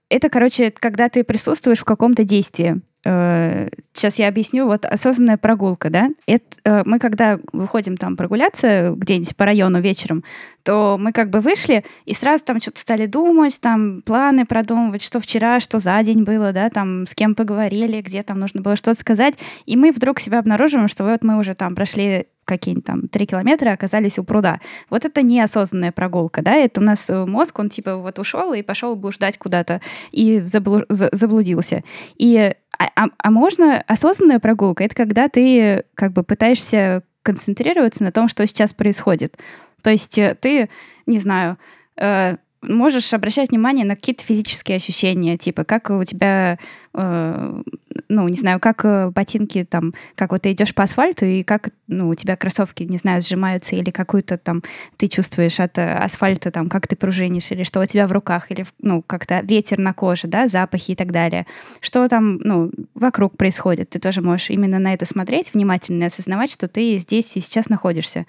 [0.10, 2.82] это, короче, когда ты присутствуешь в каком-то действии.
[3.02, 4.66] Сейчас я объясню.
[4.66, 6.10] Вот осознанная прогулка, да?
[6.28, 10.24] Это, э, мы когда выходим там прогуляться где-нибудь по району вечером,
[10.64, 15.22] то мы как бы вышли и сразу там что-то стали думать, там планы продумывать, что
[15.22, 19.00] вчера, что за день было, да, там с кем поговорили, где там нужно было что-то
[19.00, 19.36] сказать.
[19.66, 23.72] И мы вдруг себя обнаруживаем, что вот мы уже там прошли какие-нибудь там три километра
[23.72, 24.60] оказались у пруда.
[24.90, 28.62] Вот это неосознанная прогулка, да, это у нас э, мозг, он типа вот ушел и
[28.62, 29.82] пошел блуждать куда-то
[30.12, 31.84] и заблу- заблудился.
[32.18, 34.84] И а, а, а можно осознанная прогулка?
[34.84, 39.38] Это когда ты как бы пытаешься концентрироваться на том, что сейчас происходит.
[39.84, 40.70] То есть э, ты,
[41.06, 41.58] не знаю,
[41.98, 46.60] э, можешь обращать внимание на какие-то физические ощущения, типа как у тебя,
[46.94, 47.62] э,
[48.10, 51.70] ну, не знаю, как э, ботинки там, как вот ты идешь по асфальту, и как,
[51.88, 54.64] ну, у тебя кроссовки, не знаю, сжимаются, или какую-то там
[54.98, 58.52] ты чувствуешь от э, асфальта, там, как ты пружинишь, или что у тебя в руках,
[58.52, 61.46] или, ну, как-то ветер на коже, да, запахи и так далее.
[61.80, 63.90] Что там, ну, вокруг происходит.
[63.92, 67.70] Ты тоже можешь именно на это смотреть внимательно и осознавать, что ты здесь и сейчас
[67.70, 68.26] находишься.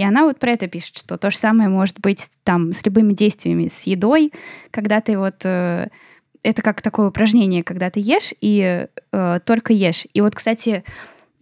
[0.00, 3.12] И она вот про это пишет, что то же самое может быть там с любыми
[3.12, 4.32] действиями, с едой,
[4.70, 5.44] когда ты вот...
[5.44, 5.88] Э,
[6.42, 10.06] это как такое упражнение, когда ты ешь и э, только ешь.
[10.14, 10.84] И вот, кстати,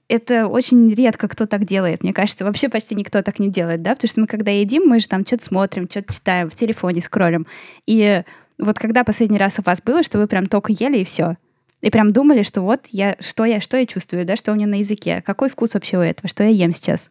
[0.09, 2.03] это очень редко кто так делает.
[2.03, 4.99] Мне кажется, вообще почти никто так не делает, да, потому что мы когда едим, мы
[4.99, 7.47] же там что-то смотрим, что-то читаем, в телефоне скроллим.
[7.87, 8.25] И
[8.59, 11.37] вот когда последний раз у вас было, что вы прям только ели и все,
[11.81, 14.67] и прям думали, что вот я, что я, что я чувствую, да, что у меня
[14.67, 17.09] на языке, какой вкус вообще у этого, что я ем сейчас.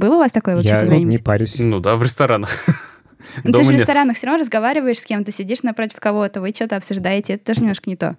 [0.00, 1.58] Было у вас такое вообще Я не парюсь.
[1.58, 2.50] Ну да, в ресторанах.
[3.44, 6.76] Ну, ты же в ресторанах все равно разговариваешь с кем-то, сидишь напротив кого-то, вы что-то
[6.76, 8.16] обсуждаете, это тоже немножко не то.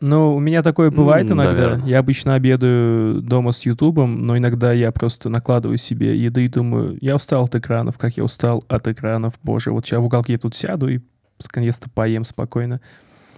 [0.00, 1.62] Ну, у меня такое бывает mm, иногда.
[1.62, 1.88] Наверное.
[1.88, 6.96] Я обычно обедаю дома с Ютубом, но иногда я просто накладываю себе еды и думаю,
[7.00, 9.34] я устал от экранов, как я устал от экранов.
[9.42, 11.00] Боже, вот сейчас в уголке я тут сяду и
[11.44, 12.80] наконец-то поем спокойно.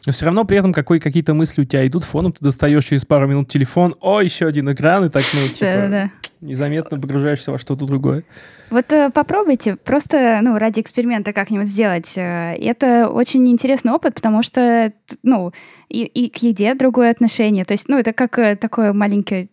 [0.07, 3.05] Но все равно при этом какой, какие-то мысли у тебя идут фоном, ты достаешь через
[3.05, 7.87] пару минут телефон, о, еще один экран, и так, ну, типа, незаметно погружаешься во что-то
[7.87, 8.25] другое.
[8.71, 12.13] Вот э, попробуйте, просто, ну, ради эксперимента как-нибудь сделать.
[12.17, 14.93] Э, это очень интересный опыт, потому что,
[15.23, 15.53] ну,
[15.89, 17.65] и, и к еде другое отношение.
[17.65, 19.49] То есть, ну, это как э, такое маленькое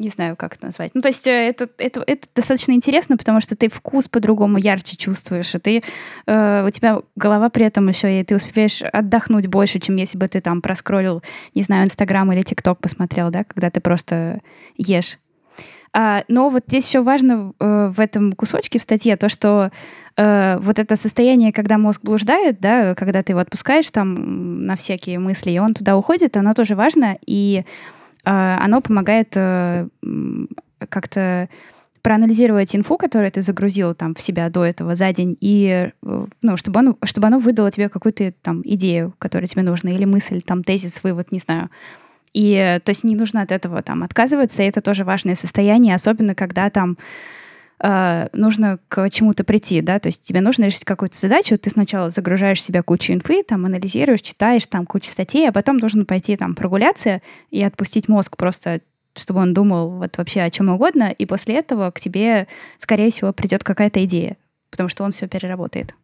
[0.00, 0.92] не знаю, как это назвать.
[0.94, 4.96] Ну, то есть э, это, это, это достаточно интересно, потому что ты вкус по-другому ярче
[4.96, 5.82] чувствуешь, и ты,
[6.26, 10.26] э, у тебя голова при этом еще, и ты успеваешь отдохнуть больше, чем если бы
[10.26, 11.22] ты там проскроллил,
[11.54, 14.40] не знаю, Инстаграм или ТикТок посмотрел, да, когда ты просто
[14.76, 15.18] ешь.
[15.92, 19.70] А, но вот здесь еще важно э, в этом кусочке в статье то, что
[20.16, 25.18] э, вот это состояние, когда мозг блуждает, да, когда ты его отпускаешь там на всякие
[25.18, 27.64] мысли, и он туда уходит, оно тоже важно, и
[28.28, 29.88] оно помогает э,
[30.88, 31.48] как-то
[32.02, 36.56] проанализировать инфу, которую ты загрузил там в себя до этого за день, и э, ну,
[36.56, 40.64] чтобы, оно, чтобы оно выдало тебе какую-то там идею, которая тебе нужна, или мысль, там,
[40.64, 41.70] тезис, вывод, не знаю.
[42.32, 45.94] И э, то есть не нужно от этого там отказываться, и это тоже важное состояние,
[45.94, 46.96] особенно когда там
[47.82, 52.10] э, нужно к чему-то прийти, да, то есть тебе нужно решить какую-то задачу, ты сначала
[52.10, 56.36] загружаешь в себя кучу инфы, там анализируешь, читаешь там кучу статей, а потом нужно пойти
[56.36, 58.80] там прогуляться и отпустить мозг просто
[59.16, 62.46] чтобы он думал вот вообще о чем угодно, и после этого к тебе,
[62.78, 64.36] скорее всего, придет какая-то идея,
[64.70, 65.94] потому что он все переработает.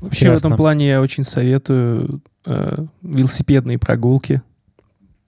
[0.00, 0.36] Вообще Ясно.
[0.36, 4.42] в этом плане я очень советую э, велосипедные прогулки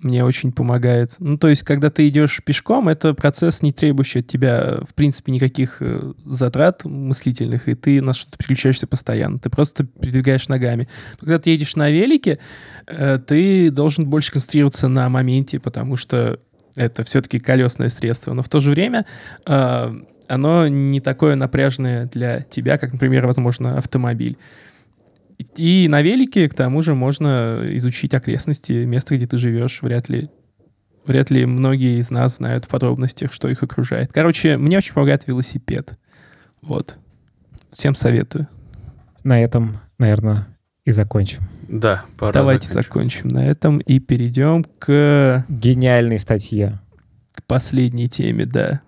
[0.00, 1.16] мне очень помогает.
[1.18, 5.32] Ну, то есть, когда ты идешь пешком, это процесс, не требующий от тебя, в принципе,
[5.32, 9.38] никаких э, затрат мыслительных, и ты на что-то переключаешься постоянно.
[9.38, 10.88] Ты просто передвигаешь ногами.
[11.14, 12.38] Но когда ты едешь на велике,
[12.86, 16.38] э, ты должен больше концентрироваться на моменте, потому что
[16.76, 18.32] это все-таки колесное средство.
[18.32, 19.06] Но в то же время
[19.46, 19.94] э,
[20.28, 24.38] оно не такое напряжное для тебя, как, например, возможно, автомобиль.
[25.56, 29.82] И на велике, к тому же, можно изучить окрестности, место, где ты живешь.
[29.82, 30.28] Вряд ли,
[31.06, 34.12] вряд ли многие из нас знают в подробностях, что их окружает.
[34.12, 35.98] Короче, мне очень помогает велосипед.
[36.62, 36.98] Вот.
[37.70, 38.48] Всем советую.
[39.22, 40.48] На этом, наверное,
[40.84, 41.42] и закончим.
[41.68, 45.44] Да, пора Давайте закончим на этом и перейдем к...
[45.48, 46.80] Гениальной статье.
[47.32, 48.80] К последней теме, да.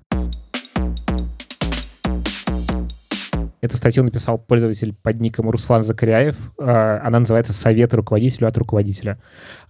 [3.63, 6.37] Эту статью написал пользователь под ником Руслан Закаряев.
[6.59, 9.19] Э, она называется «Совет руководителю от руководителя».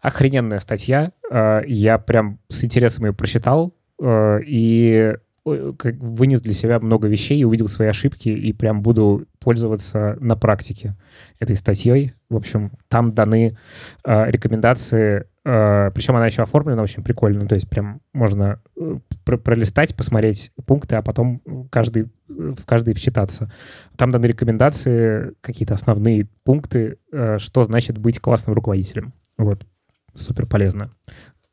[0.01, 1.12] Охрененная статья.
[1.30, 3.74] Э, я прям с интересом ее прочитал.
[4.05, 5.14] И
[5.45, 10.97] как вынес для себя много вещей увидел свои ошибки, и прям буду пользоваться на практике
[11.40, 12.14] этой статьей.
[12.28, 13.57] В общем, там даны
[14.05, 19.36] э, рекомендации, э, причем она еще оформлена очень прикольно, то есть прям можно э, про
[19.36, 23.53] пролистать, посмотреть пункты, а потом каждый, в каждый вчитаться.
[23.97, 29.12] Там даны рекомендации, какие-то основные пункты, э, что значит быть классным руководителем.
[29.36, 29.66] Вот,
[30.14, 30.93] супер полезно.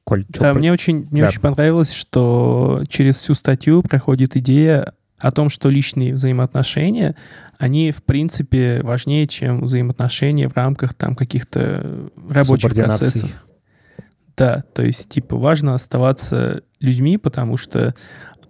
[0.10, 1.28] Коль, да, мне очень, мне да.
[1.28, 7.16] очень понравилось, что через всю статью проходит идея о том, что личные взаимоотношения,
[7.60, 13.30] они, в принципе, важнее, чем взаимоотношения в рамках там каких-то рабочих процессов.
[14.36, 17.94] Да, то есть, типа, важно оставаться людьми, потому что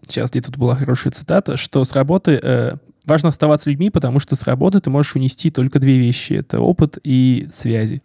[0.08, 4.38] сейчас где-то тут была хорошая цитата, что с работы э, важно оставаться людьми, потому что
[4.38, 8.02] с работы ты можешь унести только две вещи: это опыт и связи.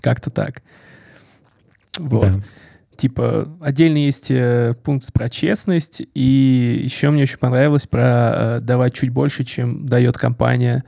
[0.00, 0.60] Как-то так.
[1.98, 2.32] Вот.
[2.32, 2.42] Да.
[2.96, 8.94] Типа, отдельно есть э, пункт про честность, и еще мне очень понравилось про э, давать
[8.94, 10.84] чуть больше, чем дает компания.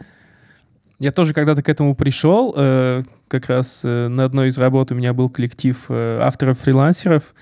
[0.99, 2.55] Я тоже когда-то к этому пришел.
[2.57, 7.35] Э, как раз на одной из работ у меня был коллектив авторов-фрилансеров,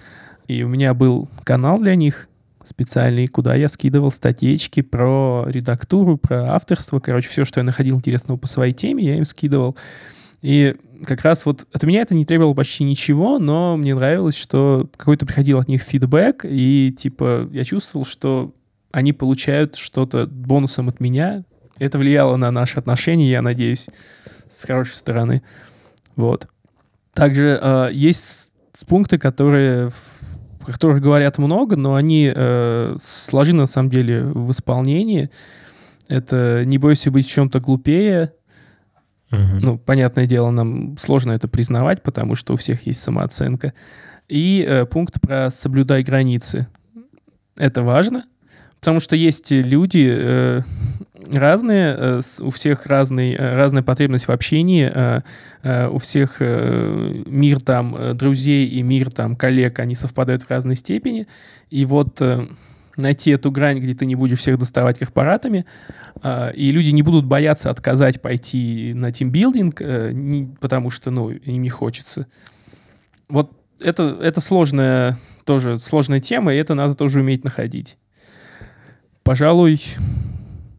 [0.48, 2.28] и у меня был канал для них
[2.64, 6.98] специальный, куда я скидывал статейки про редактуру, про авторство.
[6.98, 9.76] Короче, все, что я находил интересного по своей теме, я им скидывал.
[10.42, 14.88] И как раз вот от меня это не требовало почти ничего, но мне нравилось, что
[14.96, 18.54] какой-то приходил от них фидбэк, и типа я чувствовал, что
[18.92, 21.44] они получают что-то бонусом от меня.
[21.78, 23.88] Это влияло на наши отношения, я надеюсь,
[24.48, 25.42] с хорошей стороны.
[26.14, 26.48] Вот.
[27.12, 28.52] Также э, есть
[28.86, 29.90] пункты, которые
[30.66, 35.30] о которых говорят много, но они э, сложны на самом деле в исполнении.
[36.08, 38.32] Это не бойся быть в чем-то глупее,
[39.30, 43.72] Ну, понятное дело, нам сложно это признавать, потому что у всех есть самооценка.
[44.28, 46.66] И э, пункт про соблюдай границы.
[47.56, 48.24] Это важно,
[48.80, 50.60] потому что есть люди э,
[51.32, 55.22] разные, э, у всех разный, э, разная потребность в общении, э,
[55.62, 60.50] э, у всех э, мир там э, друзей и мир там коллег, они совпадают в
[60.50, 61.26] разной степени.
[61.70, 62.20] И вот...
[62.20, 62.46] Э,
[62.96, 65.66] найти эту грань, где ты не будешь всех доставать корпоратами,
[66.22, 70.14] э, и люди не будут бояться отказать пойти на тимбилдинг, э,
[70.60, 72.26] потому что, ну, им не хочется.
[73.28, 77.98] Вот это, это сложная, тоже сложная тема, и это надо тоже уметь находить.
[79.22, 79.80] Пожалуй,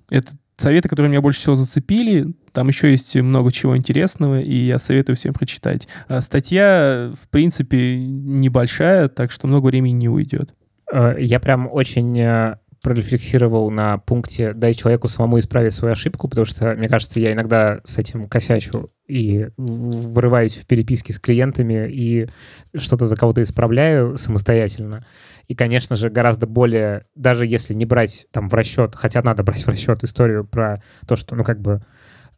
[0.09, 2.33] это советы, которые меня больше всего зацепили.
[2.51, 5.87] Там еще есть много чего интересного, и я советую всем прочитать.
[6.07, 10.53] А статья, в принципе, небольшая, так что много времени не уйдет.
[10.91, 16.45] Э, я прям очень э, прорефлексировал на пункте «дай человеку самому исправить свою ошибку», потому
[16.45, 22.29] что, мне кажется, я иногда с этим косячу и вырываюсь в переписки с клиентами и
[22.75, 25.05] что-то за кого-то исправляю самостоятельно.
[25.47, 29.63] И, конечно же, гораздо более, даже если не брать там в расчет, хотя надо брать
[29.63, 31.81] в расчет историю про то, что, ну, как бы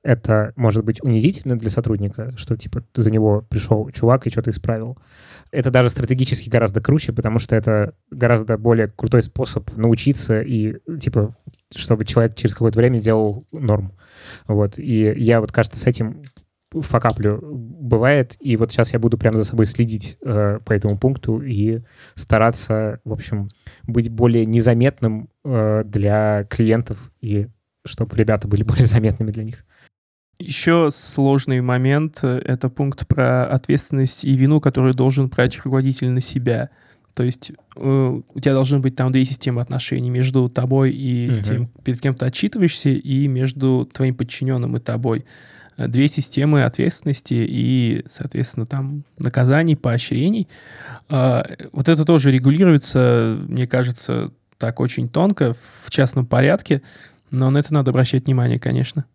[0.03, 4.97] это может быть унизительно для сотрудника, что, типа, за него пришел чувак и что-то исправил.
[5.51, 11.35] Это даже стратегически гораздо круче, потому что это гораздо более крутой способ научиться и, типа,
[11.75, 13.93] чтобы человек через какое-то время делал норм.
[14.47, 14.77] Вот.
[14.77, 16.23] И я вот, кажется, с этим
[16.71, 21.41] факаплю бывает, и вот сейчас я буду прямо за собой следить э, по этому пункту
[21.41, 21.81] и
[22.13, 23.49] стараться, в общем,
[23.87, 27.47] быть более незаметным э, для клиентов и
[27.85, 29.65] чтобы ребята были более заметными для них.
[30.39, 36.21] Еще сложный момент э,— это пункт про ответственность и вину, которую должен брать руководитель на
[36.21, 36.69] себя.
[37.13, 41.41] То есть э, у тебя должны быть там две системы отношений между тобой и угу.
[41.41, 45.25] тем, перед кем ты отчитываешься, и между твоим подчиненным и тобой.
[45.75, 50.47] Э, две системы ответственности и, соответственно, там наказаний, поощрений.
[51.09, 56.81] Э, вот это тоже регулируется, мне кажется, так очень тонко, в частном порядке,
[57.31, 59.05] но на это надо обращать внимание, конечно.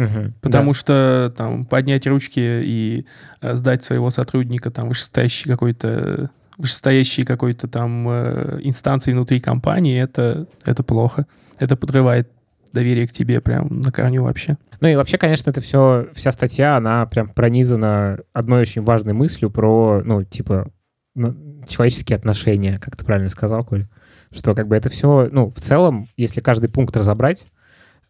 [0.00, 0.78] Угу, Потому да.
[0.78, 3.06] что там поднять ручки и
[3.42, 10.46] э, сдать своего сотрудника там вышестоящий какой-то вышестоящей какой-то там э, инстанции внутри компании, это,
[10.64, 11.26] это плохо.
[11.58, 12.30] Это подрывает
[12.72, 14.56] доверие к тебе прям на корню вообще.
[14.80, 19.50] Ну и вообще, конечно, это все, вся статья, она прям пронизана одной очень важной мыслью
[19.50, 20.70] про, ну, типа,
[21.14, 21.34] ну,
[21.68, 23.84] человеческие отношения, как ты правильно сказал, Коль,
[24.32, 27.46] что как бы это все, ну, в целом, если каждый пункт разобрать,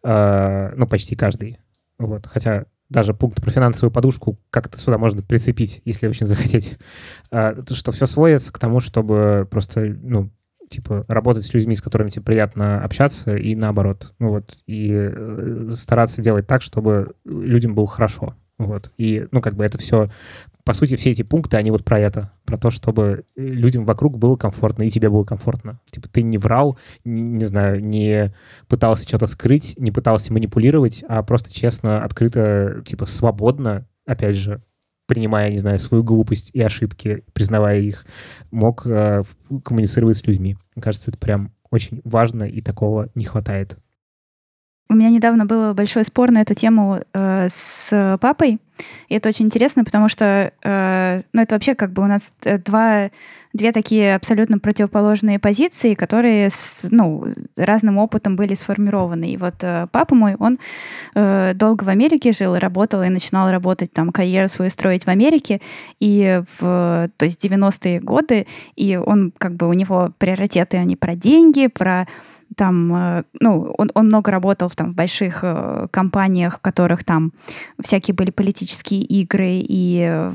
[0.03, 1.57] э, ну, почти каждый,
[2.07, 2.27] вот.
[2.27, 6.77] Хотя даже пункт про финансовую подушку как-то сюда можно прицепить, если очень захотеть.
[7.31, 10.29] А, что все сводится к тому, чтобы просто, ну,
[10.69, 14.13] типа, работать с людьми, с которыми тебе приятно общаться, и наоборот.
[14.19, 18.35] Ну вот, и э, стараться делать так, чтобы людям было хорошо.
[18.57, 18.91] Вот.
[18.97, 20.09] И, ну, как бы это все,
[20.63, 24.35] по сути, все эти пункты, они вот про это, про то, чтобы людям вокруг было
[24.35, 25.79] комфортно, и тебе было комфортно.
[25.89, 28.33] Типа ты не врал, не, не знаю, не
[28.67, 34.61] пытался что-то скрыть, не пытался манипулировать, а просто честно, открыто, типа свободно, опять же,
[35.07, 38.05] принимая, не знаю, свою глупость и ошибки, признавая их,
[38.49, 39.23] мог э,
[39.63, 40.57] коммуницировать с людьми.
[40.75, 43.77] Мне кажется, это прям очень важно, и такого не хватает.
[44.91, 48.59] У меня недавно был большой спор на эту тему э, с папой.
[49.07, 52.57] И это очень интересно, потому что, э, ну, это вообще как бы у нас э,
[52.57, 53.09] два,
[53.53, 57.23] две такие абсолютно противоположные позиции, которые с, ну,
[57.55, 59.31] разным опытом были сформированы.
[59.31, 60.59] И вот э, папа мой, он
[61.15, 65.61] э, долго в Америке жил работал, и начинал работать там, карьеру свою строить в Америке,
[66.01, 71.15] и в, то есть 90-е годы, и он как бы, у него приоритеты, они про
[71.15, 72.07] деньги, про
[72.55, 77.31] там, э, ну, он, он много работал там, в больших э, компаниях, в которых там
[77.81, 80.31] всякие были политические игры, и э,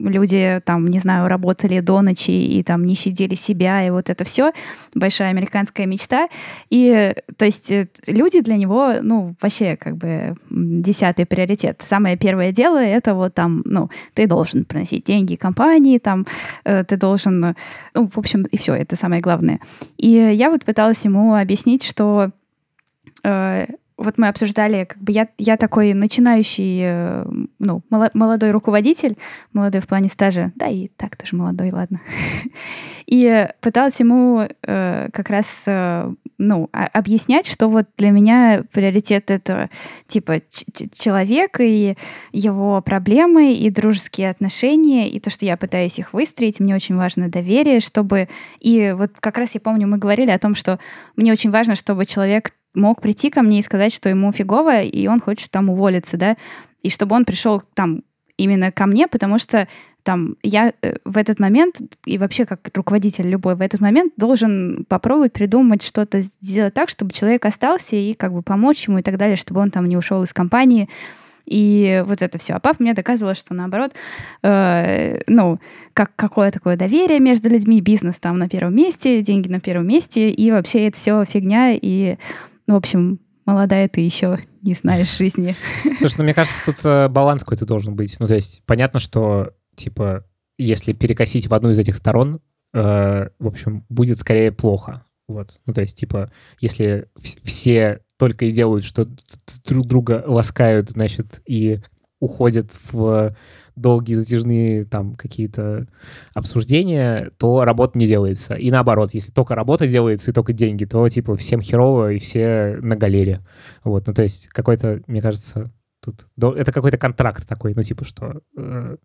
[0.00, 4.24] люди там, не знаю, работали до ночи и там не сидели себя, и вот это
[4.24, 4.52] все,
[4.94, 6.28] большая американская мечта.
[6.70, 7.72] И, то есть,
[8.06, 11.82] люди для него, ну, вообще, как бы, десятый приоритет.
[11.84, 16.26] Самое первое дело— это вот там, ну, ты должен приносить деньги компании, там,
[16.64, 17.54] ты должен,
[17.94, 19.60] ну, в общем, и все, это самое главное.
[19.96, 22.30] И я вот пыталась ему объяснить, что
[23.22, 23.66] э,
[23.96, 27.24] вот мы обсуждали, как бы я, я такой начинающий, э,
[27.58, 29.16] ну, молодой руководитель,
[29.52, 32.00] молодой в плане стажа, да, и так тоже молодой, ладно.
[33.06, 39.70] И пыталась ему э, как раз, э, ну, объяснять, что вот для меня приоритет это,
[40.06, 40.42] типа,
[40.92, 41.96] человек и
[42.32, 46.60] его проблемы, и дружеские отношения, и то, что я пытаюсь их выстроить.
[46.60, 48.28] Мне очень важно доверие, чтобы...
[48.60, 50.78] И вот как раз я помню, мы говорили о том, что
[51.16, 55.06] мне очень важно, чтобы человек мог прийти ко мне и сказать, что ему фигово, и
[55.06, 56.36] он хочет там уволиться, да,
[56.82, 58.02] и чтобы он пришел там
[58.36, 59.66] именно ко мне, потому что
[60.06, 64.86] там я э, в этот момент, и вообще как руководитель любой в этот момент должен
[64.88, 69.18] попробовать придумать что-то сделать так, чтобы человек остался и как бы помочь ему и так
[69.18, 70.88] далее, чтобы он там не ушел из компании.
[71.44, 72.54] И вот это все.
[72.54, 73.94] А папа мне доказывал, что наоборот,
[74.44, 75.58] э, ну,
[75.92, 80.30] как какое такое доверие между людьми, бизнес там на первом месте, деньги на первом месте,
[80.30, 82.16] и вообще это все фигня, и
[82.68, 85.56] ну, в общем, молодая ты еще не знаешь жизни.
[85.98, 88.16] Слушай, ну мне кажется, тут э, баланс какой-то должен быть.
[88.20, 90.24] Ну, то есть понятно, что, типа,
[90.58, 92.40] если перекосить в одну из этих сторон,
[92.72, 95.04] э, в общем, будет скорее плохо.
[95.28, 95.60] Вот.
[95.66, 97.08] Ну, то есть, типа, если
[97.44, 99.08] все только и делают, что
[99.64, 101.80] друг друга ласкают, значит, и
[102.20, 103.36] уходят в
[103.76, 105.86] долгие затяжные там какие-то
[106.32, 108.54] обсуждения, то работа не делается.
[108.54, 112.78] И наоборот, если только работа делается и только деньги, то типа всем херово и все
[112.80, 113.42] на галере.
[113.84, 115.70] Вот, ну то есть какой-то, мне кажется,
[116.00, 118.96] тут это какой-то контракт такой, ну типа что э,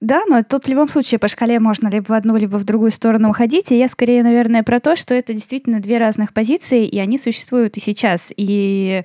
[0.00, 2.90] да, но тут в любом случае по шкале можно либо в одну, либо в другую
[2.90, 3.72] сторону уходить.
[3.72, 7.78] И я скорее, наверное, про то, что это действительно две разных позиции, и они существуют
[7.78, 8.30] и сейчас.
[8.36, 9.04] И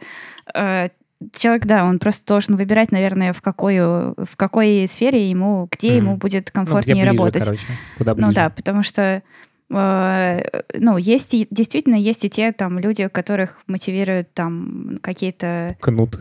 [0.53, 0.89] э,
[1.33, 5.95] человек, да, он просто должен выбирать, наверное, в какой, в какой сфере ему, где mm.
[5.95, 7.43] ему будет ну, комфортнее ну, ближе, работать.
[7.43, 7.63] Короче,
[7.97, 8.27] куда ближе.
[8.27, 9.23] Ну да, потому что
[9.69, 15.77] э, ну, есть и, действительно есть и те там люди, которых мотивируют там какие-то...
[15.79, 16.19] Кнут.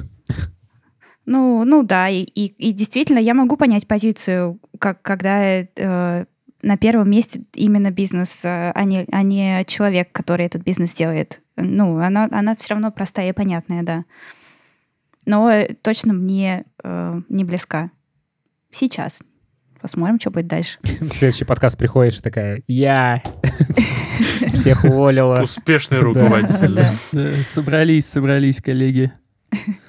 [1.30, 6.24] Ну, ну да, и, и, и действительно я могу понять позицию, как, когда э,
[6.62, 11.40] на первом месте именно бизнес, э, а не, а не человек, который этот бизнес делает.
[11.56, 14.04] Ну, она, она все равно простая и понятная, да
[15.26, 17.90] но точно мне э, не близка.
[18.70, 19.20] Сейчас.
[19.80, 20.78] Посмотрим, что будет дальше.
[20.82, 23.22] В следующий подкаст приходишь такая, я
[24.48, 25.40] всех уволила.
[25.40, 26.84] Успешный руководитель.
[27.44, 29.12] Собрались, собрались, коллеги.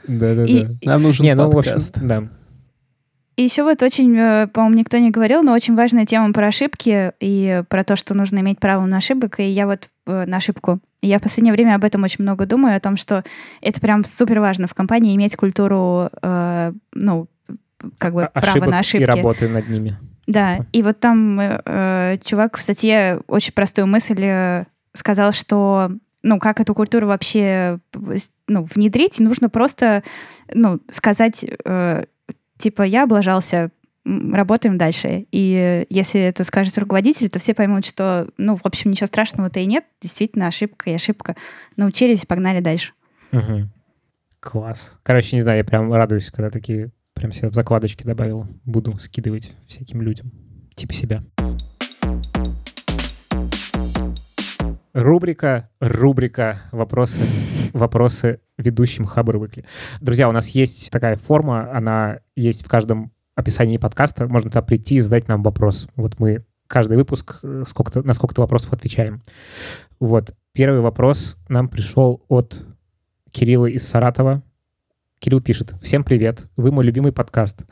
[0.07, 0.70] Да-да-да.
[0.84, 1.99] Нам нужен ну, подкаст.
[2.01, 2.28] Да.
[3.38, 7.14] И еще вот очень, э, по-моему, никто не говорил, но очень важная тема про ошибки
[7.20, 9.39] и про то, что нужно иметь право на ошибок.
[9.39, 10.80] И я вот э, на ошибку.
[11.01, 13.24] Я в последнее время об этом очень много думаю, о том, что
[13.62, 17.28] это прям супер важно в компании иметь культуру, э, ну,
[17.97, 19.03] как бы Ошибок право на ошибки.
[19.03, 19.97] и работы над ними.
[20.28, 20.68] Да, типа.
[20.74, 25.91] и вот там э, э, чувак в статье очень простую мысль сказал, что
[26.24, 27.80] ну, как эту культуру вообще
[28.47, 30.03] ну, внедрить, нужно просто
[30.53, 32.05] ну, сказать э,
[32.61, 33.72] типа, я облажался,
[34.05, 35.26] работаем дальше.
[35.32, 39.65] И если это скажет руководитель, то все поймут, что, ну, в общем, ничего страшного-то и
[39.65, 39.84] нет.
[40.01, 41.36] Действительно, ошибка и ошибка.
[41.76, 42.93] Научились, погнали дальше.
[43.32, 43.69] Угу.
[44.39, 44.97] Класс.
[45.03, 48.47] Короче, не знаю, я прям радуюсь, когда такие прям себе в закладочки добавил.
[48.63, 50.32] Буду скидывать всяким людям.
[50.76, 51.24] Типа себя.
[54.94, 57.20] Рубрика, рубрика «Вопросы,
[57.74, 59.64] вопросы ведущим Хабр Выкли».
[60.02, 64.28] Друзья, у нас есть такая форма, она есть в каждом описании подкаста.
[64.28, 65.88] Можно туда прийти и задать нам вопрос.
[65.96, 69.22] Вот мы каждый выпуск э, сколько на сколько-то вопросов отвечаем.
[70.02, 70.34] Вот.
[70.52, 72.66] Первый вопрос нам пришел от
[73.32, 74.44] Кирилла из Саратова.
[75.22, 75.76] Кирилл пишет.
[75.84, 76.47] Всем привет.
[76.57, 77.65] Вы мой любимый подкаст.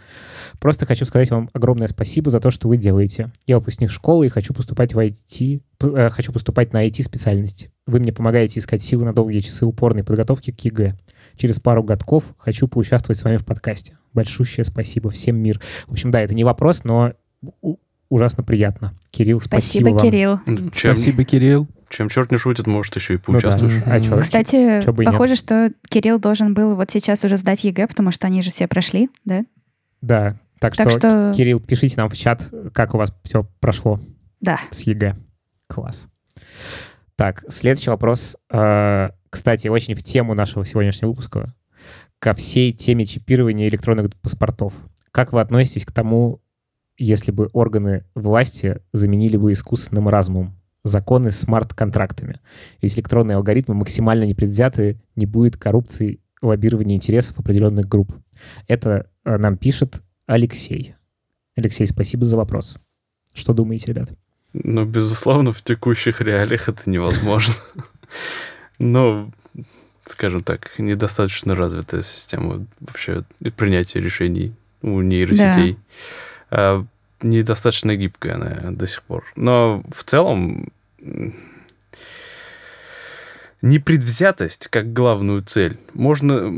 [0.60, 3.32] Просто хочу сказать вам огромное спасибо за то, что вы делаете.
[3.48, 7.70] Я выпускник школы и хочу поступать в IT, э, хочу поступать на IT-специальность.
[7.88, 10.96] Вы мне помогаете искать силы на долгие часы упорной подготовки к ЕГЭ.
[11.38, 13.98] Через пару годков хочу поучаствовать с вами в подкасте.
[14.14, 15.10] Большущее спасибо.
[15.10, 15.60] Всем мир.
[15.88, 17.14] В общем, да, это не вопрос, но
[18.10, 18.94] ужасно приятно.
[19.12, 20.00] Кирилл, спасибо, спасибо вам.
[20.00, 20.40] Кирилл.
[20.74, 21.68] Чем, спасибо, Кирилл.
[21.90, 23.74] Чем черт не шутит, может, еще и поучаствуешь.
[23.74, 23.94] Ну, да.
[23.94, 25.40] а чё, Кстати, чё похоже, нет?
[25.40, 29.10] что Кирилл должен был вот сейчас уже сдать ЕГЭ, потому что они же все прошли,
[29.26, 29.44] да?
[30.02, 30.40] Да.
[30.60, 32.44] Так, так что, что, Кирилл, пишите нам в чат,
[32.74, 34.00] как у вас все прошло
[34.42, 34.60] да.
[34.72, 35.16] с ЕГЭ.
[35.68, 36.08] Класс.
[37.16, 38.38] Так, следующий вопрос.
[38.52, 41.54] Э, кстати, очень в тему нашего сегодняшнего выпуска.
[42.20, 44.74] Ко всей теме чипирования электронных паспортов.
[45.12, 46.42] Как вы относитесь к тому,
[47.00, 50.56] если бы органы власти заменили бы искусственным разумом?
[50.84, 52.40] законы с смарт-контрактами.
[52.82, 58.14] Если электронные алгоритмы максимально непредвзяты, не будет коррупции, лоббирования интересов определенных групп.
[58.68, 60.96] Это э, нам пишет Алексей.
[61.56, 62.78] Алексей, спасибо за вопрос.
[63.34, 64.10] Что думаете, ребят?
[64.54, 67.54] Ну, безусловно, в текущих реалиях это невозможно.
[68.80, 69.32] Но,
[70.06, 73.26] скажем так, недостаточно развитая система вообще
[73.58, 75.74] принятия решений у нейросетей.
[75.74, 75.80] Да.
[77.22, 79.26] Недостаточно гибкая она до сих пор.
[79.36, 80.72] Но в целом
[83.62, 86.50] непредвзятость как главную цель можно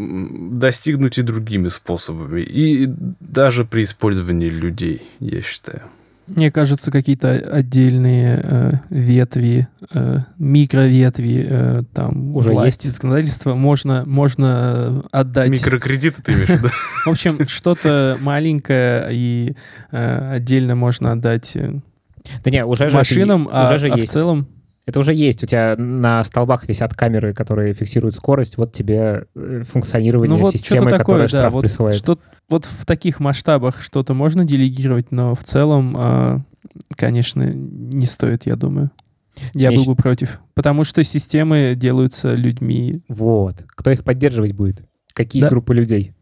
[0.51, 2.85] достигнуть и другими способами, и
[3.19, 5.83] даже при использовании людей, я считаю.
[6.27, 12.95] Мне кажется, какие-то отдельные э, ветви, э, микроветви э, там Уже власти, есть.
[12.95, 15.49] законодательства можно, можно отдать.
[15.49, 16.67] Микрокредиты ты имеешь в виду?
[17.05, 19.55] В общем, что-то маленькое и
[19.91, 21.69] э, отдельно можно отдать э,
[22.43, 24.09] да не, уже машинам, же, уже а, же а есть.
[24.09, 24.47] в целом...
[24.85, 25.43] Это уже есть.
[25.43, 28.57] У тебя на столбах висят камеры, которые фиксируют скорость.
[28.57, 31.95] Вот тебе э, функционирование ну, вот системы, такое, которая да, штраф вот присылает.
[31.95, 32.17] Что,
[32.49, 36.39] вот в таких масштабах что-то можно делегировать, но в целом, э,
[36.95, 38.89] конечно, не стоит, я думаю.
[39.53, 40.39] Я Мне был бы против.
[40.55, 43.01] Потому что системы делаются людьми.
[43.07, 43.63] Вот.
[43.67, 44.81] Кто их поддерживать будет?
[45.13, 45.49] Какие да.
[45.49, 46.13] группы людей?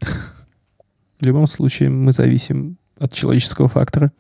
[1.20, 4.12] В любом случае, мы зависим от человеческого фактора.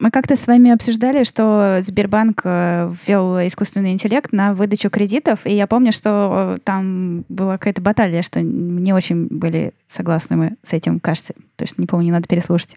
[0.00, 5.54] Мы как-то с вами обсуждали, что Сбербанк э, ввел искусственный интеллект на выдачу кредитов, и
[5.54, 10.98] я помню, что там была какая-то баталия, что не очень были согласны мы с этим,
[10.98, 11.34] кажется.
[11.54, 12.76] То есть, не помню, надо переслушать.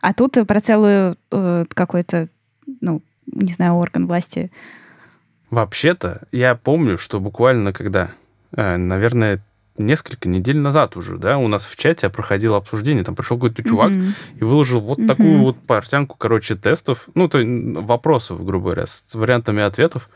[0.00, 2.28] А тут про целую э, какой-то,
[2.80, 4.50] ну, не знаю, орган власти.
[5.50, 8.10] Вообще-то, я помню, что буквально когда,
[8.56, 9.40] э, наверное,
[9.78, 13.92] несколько недель назад уже, да, у нас в чате проходило обсуждение, там пришел какой-то чувак
[13.92, 14.12] mm-hmm.
[14.40, 15.06] и выложил вот mm-hmm.
[15.06, 17.38] такую вот портянку, короче, тестов, ну, то
[17.82, 20.08] вопросов, грубо говоря, с вариантами ответов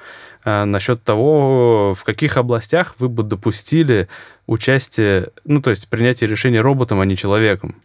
[0.44, 4.08] э, насчет того, в каких областях вы бы допустили
[4.46, 7.76] участие, ну, то есть принятие решения роботом, а не человеком.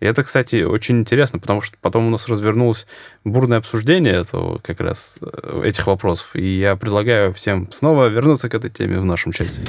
[0.00, 2.86] И это, кстати, очень интересно, потому что потом у нас развернулось
[3.24, 6.36] бурное обсуждение этого, как раз э, этих вопросов.
[6.36, 9.62] И я предлагаю всем снова вернуться к этой теме в нашем чате.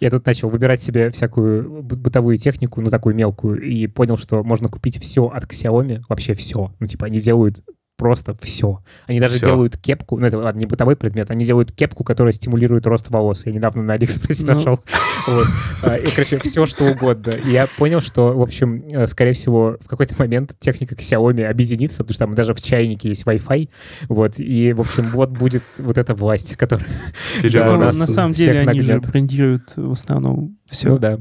[0.00, 4.68] Я тут начал выбирать себе всякую бытовую технику, ну, такую мелкую, и понял, что можно
[4.68, 6.74] купить все от Xiaomi, вообще все.
[6.78, 7.62] Ну, типа, они делают
[7.96, 8.80] просто все.
[9.06, 9.46] Они даже все.
[9.46, 13.46] делают кепку, ну это ладно, не бытовой предмет, они делают кепку, которая стимулирует рост волос.
[13.46, 14.54] Я недавно на Алиэкспрессе ну.
[14.54, 14.80] нашел.
[15.26, 15.46] Вот.
[15.82, 17.30] А, и, короче, все что угодно.
[17.30, 21.98] И я понял, что, в общем, э, скорее всего, в какой-то момент техника Xiaomi объединится,
[21.98, 23.68] потому что там даже в чайнике есть Wi-Fi.
[24.08, 24.34] Вот.
[24.38, 26.86] И, в общем, вот будет вот эта власть, которая
[27.42, 30.88] да, На самом деле они же брендируют в основном все.
[30.88, 31.18] Ну да.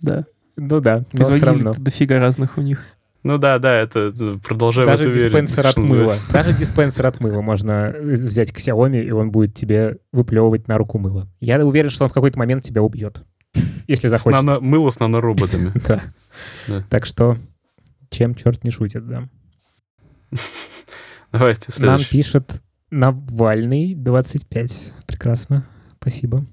[0.00, 0.24] Да.
[0.56, 1.72] Ну да, но все равно.
[1.76, 2.84] дофига разных у них.
[3.26, 6.14] Ну да, да, это ну, продолжаем Даже диспенсер верить, от мыла.
[6.32, 10.98] Даже диспенсер от мыла можно взять к Xiaomi, и он будет тебе выплевывать на руку
[10.98, 11.28] мыло.
[11.40, 13.24] Я уверен, что он в какой-то момент тебя убьет.
[13.88, 14.38] Если захочет.
[14.38, 14.60] С нано...
[14.60, 15.72] Мыло с нанороботами.
[16.68, 16.84] да.
[16.88, 17.36] Так что,
[18.10, 19.28] чем черт не шутит, да.
[21.32, 22.04] Давайте следующий.
[22.04, 24.92] Нам пишет Навальный 25.
[25.06, 25.66] Прекрасно.
[26.00, 26.46] Спасибо.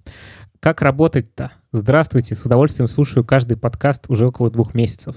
[0.59, 1.51] Как работать-то?
[1.71, 5.15] Здравствуйте, с удовольствием слушаю каждый подкаст уже около двух месяцев.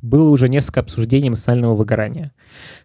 [0.00, 2.32] Было уже несколько обсуждений эмоционального выгорания.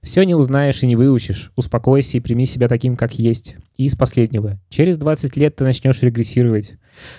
[0.02, 1.52] Все не узнаешь и не выучишь.
[1.56, 3.56] Успокойся и прими себя таким, как есть.
[3.78, 4.58] И из последнего.
[4.70, 6.74] Через 20 лет ты начнешь регрессировать.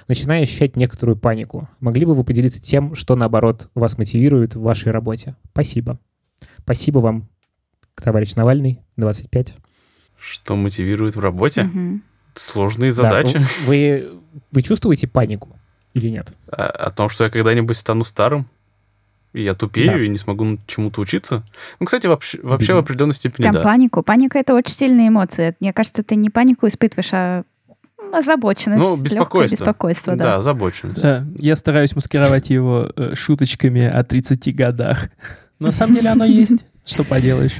[0.08, 1.68] Начинаешь ощущать некоторую панику.
[1.80, 5.36] Могли бы вы поделиться тем, что, наоборот, вас мотивирует в вашей работе?
[5.52, 5.98] Спасибо.
[6.58, 7.28] Спасибо вам,
[7.94, 9.54] товарищ Навальный, 25.
[10.18, 11.64] Что мотивирует в работе?
[11.64, 12.00] Угу.
[12.34, 13.38] Сложные задачи.
[13.38, 14.10] Да, вы,
[14.50, 15.56] вы чувствуете панику
[15.92, 16.34] или нет?
[16.50, 18.48] О, о том, что я когда-нибудь стану старым?
[19.34, 20.04] И я тупею, да.
[20.04, 21.42] и не смогу чему-то учиться.
[21.80, 23.62] Ну, кстати, вообще, вообще в определенной степени, Прям да.
[23.62, 24.02] панику.
[24.02, 25.56] Паника— это очень сильная эмоция.
[25.60, 27.42] Мне кажется, ты не панику испытываешь, а
[28.12, 28.82] озабоченность.
[28.82, 29.56] Ну, беспокойство.
[29.56, 30.24] беспокойство, да.
[30.24, 31.02] Да, озабоченность.
[31.02, 35.10] Да, я стараюсь маскировать его э, шуточками о 30 годах.
[35.58, 36.64] Но на самом деле оно есть.
[36.84, 37.56] Что поделаешь?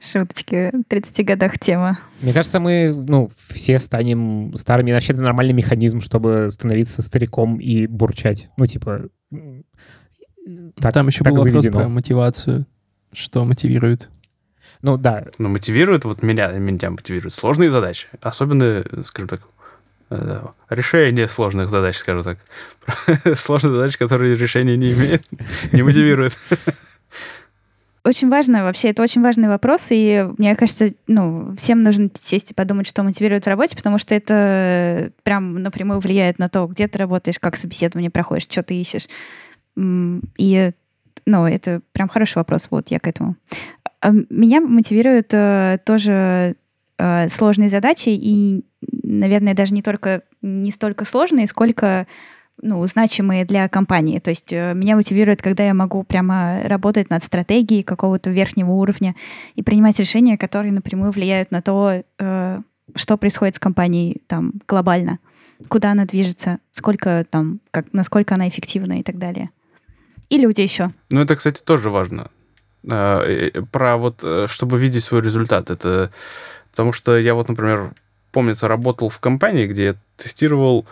[0.00, 0.70] Шуточки.
[0.72, 1.98] В 30 годах тема.
[2.22, 4.92] Мне кажется, мы, ну, все станем старыми.
[4.92, 8.48] Вообще, это нормальный механизм, чтобы становиться стариком и бурчать.
[8.56, 9.08] Ну, типа,
[10.80, 11.62] так, Там еще так был заведено.
[11.62, 12.66] вопрос про мотивацию.
[13.12, 14.10] Что мотивирует?
[14.82, 15.26] Ну да.
[15.38, 18.08] Ну, мотивирует, вот меня, меня мотивируют сложные задачи.
[18.22, 19.40] Особенно, скажем так,
[20.10, 22.38] э, решение сложных задач, скажем так.
[23.36, 25.22] Сложные задачи, которые решения не имеют,
[25.72, 26.38] не мотивируют.
[28.02, 32.54] Очень важно, вообще, это очень важный вопрос, и мне кажется, ну, всем нужно сесть и
[32.54, 36.98] подумать, что мотивирует в работе, потому что это прям напрямую влияет на то, где ты
[36.98, 39.06] работаешь, как собеседование проходишь, что ты ищешь.
[39.76, 40.72] И,
[41.26, 43.36] ну, это прям хороший вопрос, вот я к этому.
[44.00, 46.56] А, меня мотивируют э, тоже
[46.98, 48.64] э, сложные задачи, и,
[49.02, 52.06] наверное, даже не только не столько сложные, сколько
[52.62, 54.18] ну, значимые для компании.
[54.18, 59.14] То есть э, меня мотивирует, когда я могу прямо работать над стратегией какого-то верхнего уровня
[59.54, 62.02] и принимать решения, которые напрямую влияют на то,
[62.96, 65.20] что происходит с компанией там глобально,
[65.68, 69.50] куда она движется, сколько там, как, насколько она эффективна и так далее
[70.30, 70.90] и люди еще.
[71.10, 72.30] Ну, это, кстати, тоже важно.
[72.88, 75.70] А, про вот, э, чтобы видеть свой результат.
[75.70, 76.10] Это
[76.70, 77.92] потому что я вот, например,
[78.32, 80.86] помнится, работал в компании, где я тестировал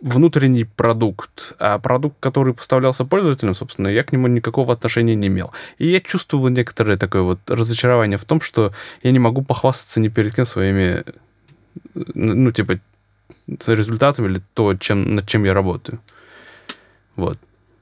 [0.00, 5.52] внутренний продукт, а продукт, который поставлялся пользователям, собственно, я к нему никакого отношения не имел.
[5.78, 8.72] И я чувствовал некоторое такое вот разочарование в том, что
[9.02, 11.02] я не могу похвастаться ни перед кем своими,
[11.94, 12.78] ну, типа,
[13.66, 15.98] результатами или то, чем, над чем я работаю.
[17.16, 17.38] Вот.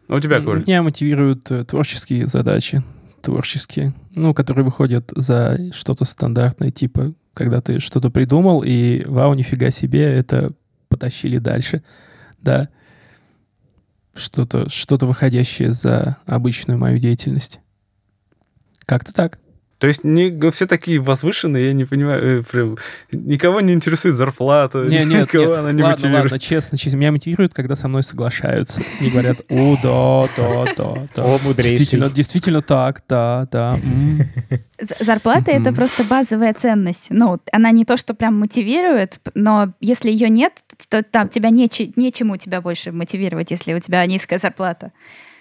[0.08, 0.60] А у тебя, Коль?
[0.60, 2.82] Меня мотивируют э, творческие задачи,
[3.22, 9.70] творческие, ну, которые выходят за что-то стандартное, типа, когда ты что-то придумал, и вау, нифига
[9.70, 10.52] себе, это
[10.88, 11.82] потащили дальше,
[12.40, 12.68] да,
[14.14, 17.60] что-то что выходящее за обычную мою деятельность.
[18.86, 19.40] Как-то так.
[19.78, 22.78] То есть не, все такие возвышенные, я не понимаю, э, прям,
[23.12, 25.58] никого не интересует зарплата, не, нет, никого нет.
[25.58, 26.22] она не ладно, мотивирует.
[26.24, 31.08] Ладно, честно, честно, меня мотивирует, когда со мной соглашаются и говорят, о, да, да, да,
[31.14, 31.24] да.
[31.24, 33.78] О, действительно, действительно так, да, да.
[34.98, 37.06] Зарплата— это просто базовая ценность.
[37.10, 40.54] Ну, она не то, что прям мотивирует, но если ее нет,
[40.88, 44.92] то там тебя нечему тебя больше мотивировать, если у тебя низкая зарплата.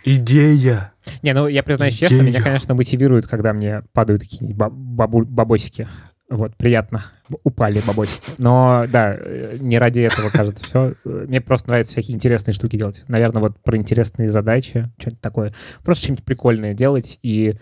[0.06, 0.94] Идея.
[1.22, 2.10] Не, ну я признаюсь Идея.
[2.10, 5.88] честно, меня, конечно, мотивирует, когда мне падают какие-нибудь бабу- бабосики.
[6.30, 7.06] Вот, приятно.
[7.44, 8.32] Упали бабосики.
[8.40, 10.96] Но, да, э, не ради этого, кажется, все.
[11.04, 13.04] Мне просто нравится всякие интересные штуки делать.
[13.08, 15.54] Наверное, вот про интересные задачи, что-нибудь такое.
[15.84, 17.58] Просто что-нибудь прикольное делать и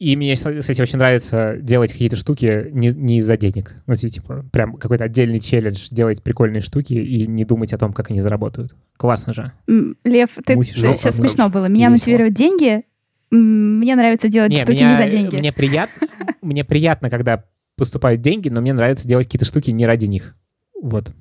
[0.00, 3.74] и мне, кстати, очень нравится делать какие-то штуки не, не из-за денег.
[3.86, 8.10] Ну, типа, прям какой-то отдельный челлендж, делать прикольные штуки и не думать о том, как
[8.10, 8.74] они заработают.
[8.96, 9.52] Классно же.
[9.66, 11.66] Лев, ты, Мусишь, ты сейчас смешно было.
[11.66, 12.84] Меня мотивируют деньги.
[13.30, 15.36] Мне нравится делать не, штуки меня, не за деньги.
[15.36, 16.08] Мне приятно,
[16.40, 17.44] мне приятно, когда
[17.76, 20.34] поступают деньги, но мне нравится делать какие-то штуки не ради них.
[20.80, 21.12] Вот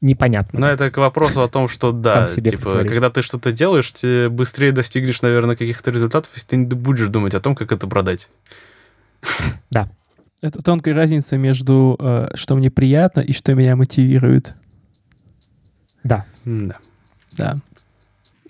[0.00, 0.60] непонятно.
[0.60, 4.72] Но это к вопросу о том, что да, типа, когда ты что-то делаешь, ты быстрее
[4.72, 8.30] достигнешь, наверное, каких-то результатов, если ты не будешь думать о том, как это продать.
[9.70, 9.90] Да.
[10.40, 14.54] Это тонкая разница между э, что мне приятно и что меня мотивирует.
[16.04, 16.24] Да.
[16.44, 16.76] Да.
[17.36, 17.56] Да.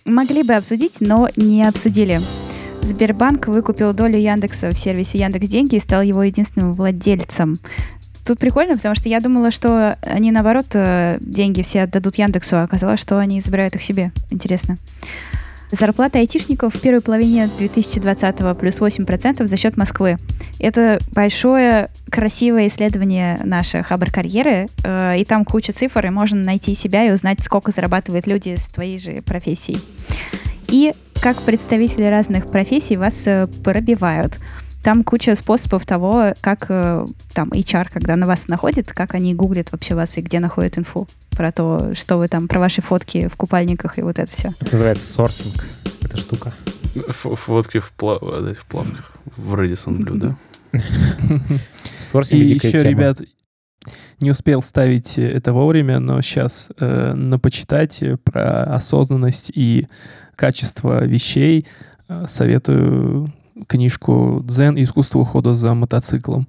[0.05, 2.21] Могли бы обсудить, но не обсудили.
[2.83, 7.57] Сбербанк выкупил долю Яндекса в сервисе Яндекс Деньги и стал его единственным владельцем.
[8.29, 12.63] Тут прикольно, потому что я думала, что они, наоборот, э, деньги все отдадут Яндексу, а
[12.63, 14.13] оказалось, что они забирают их себе.
[14.31, 14.77] Интересно.
[15.71, 20.19] Зарплата айтишников в первой половине 2020-го плюс 8% за счет Москвы.
[20.61, 27.07] Это большое, красивое исследование нашей хабр-карьеры, э, и там куча цифр, и можно найти себя
[27.07, 29.81] и узнать, сколько зарабатывают люди с твоей же профессией.
[30.67, 30.93] И
[31.23, 34.39] как представители разных профессий вас э, пробивают–
[34.89, 37.05] там куча способов того, как э,
[37.35, 41.07] там HR, когда на вас находит, как они гуглят вообще вас и где находят инфу
[41.33, 44.49] про то, что вы там, про ваши фотки в купальниках и вот это все.
[44.63, 45.67] Это называется sourcing,
[46.01, 46.55] эта штука.
[47.11, 48.23] Фотки в, плав...
[48.23, 50.37] в плавках, в Radisson Blu, да?
[51.99, 53.21] Sourcing И еще, ребят,
[54.21, 59.87] не успел ставить это вовремя, но сейчас э, на почитать про осознанность и
[60.35, 61.67] качество вещей
[62.09, 63.31] э, советую
[63.67, 64.81] книжку «Дзен.
[64.83, 66.49] Искусство ухода за мотоциклом».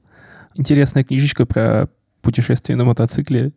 [0.55, 1.89] Интересная книжечка про
[2.21, 3.49] путешествие на мотоцикле.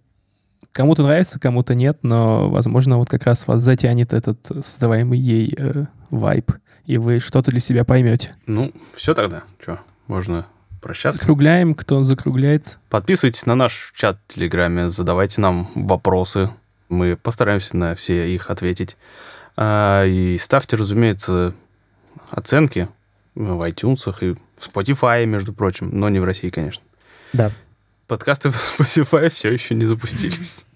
[0.73, 5.85] Кому-то нравится, кому-то нет, но, возможно, вот как раз вас затянет этот создаваемый ей э,
[6.11, 6.51] вайб,
[6.87, 8.35] и вы что-то для себя поймете.
[8.47, 9.43] Ну, все тогда.
[9.61, 10.47] Что, можно
[10.81, 11.19] прощаться.
[11.19, 12.79] Закругляем, кто закругляется.
[12.89, 16.51] Подписывайтесь на наш чат в Телеграме, задавайте нам вопросы.
[16.89, 18.97] Мы постараемся на все их ответить.
[19.57, 21.55] А, и ставьте, разумеется,
[22.31, 22.89] оценки
[23.35, 26.83] в iTunes и в Spotify, между прочим, но не в России, конечно.
[27.33, 27.51] Да.
[28.07, 30.67] Подкасты в Spotify все еще не запустились.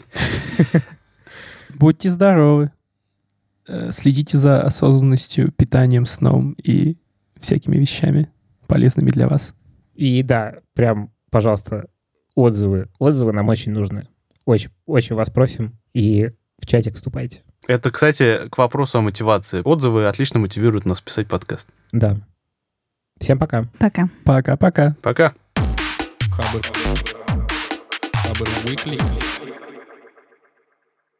[1.74, 2.70] Будьте здоровы.
[3.68, 6.96] Э, следите за осознанностью, питанием, сном и
[7.38, 8.30] всякими вещами
[8.66, 9.54] полезными для вас.
[9.94, 11.88] И да, прям, пожалуйста,
[12.34, 12.88] отзывы.
[12.98, 14.08] Отзывы нам очень нужны.
[14.44, 15.78] Очень, очень вас просим.
[15.92, 17.42] И в чатик вступайте.
[17.66, 19.62] Это, кстати, к вопросу о мотивации.
[19.64, 21.68] Отзывы отлично мотивируют нас писать подкаст.
[21.92, 22.16] Да.
[23.18, 23.64] Всем пока.
[23.78, 24.08] Пока.
[24.24, 24.94] Пока-пока.
[25.02, 25.32] Пока.
[26.30, 26.62] Хабр.
[28.14, 29.00] Хабр Weekly.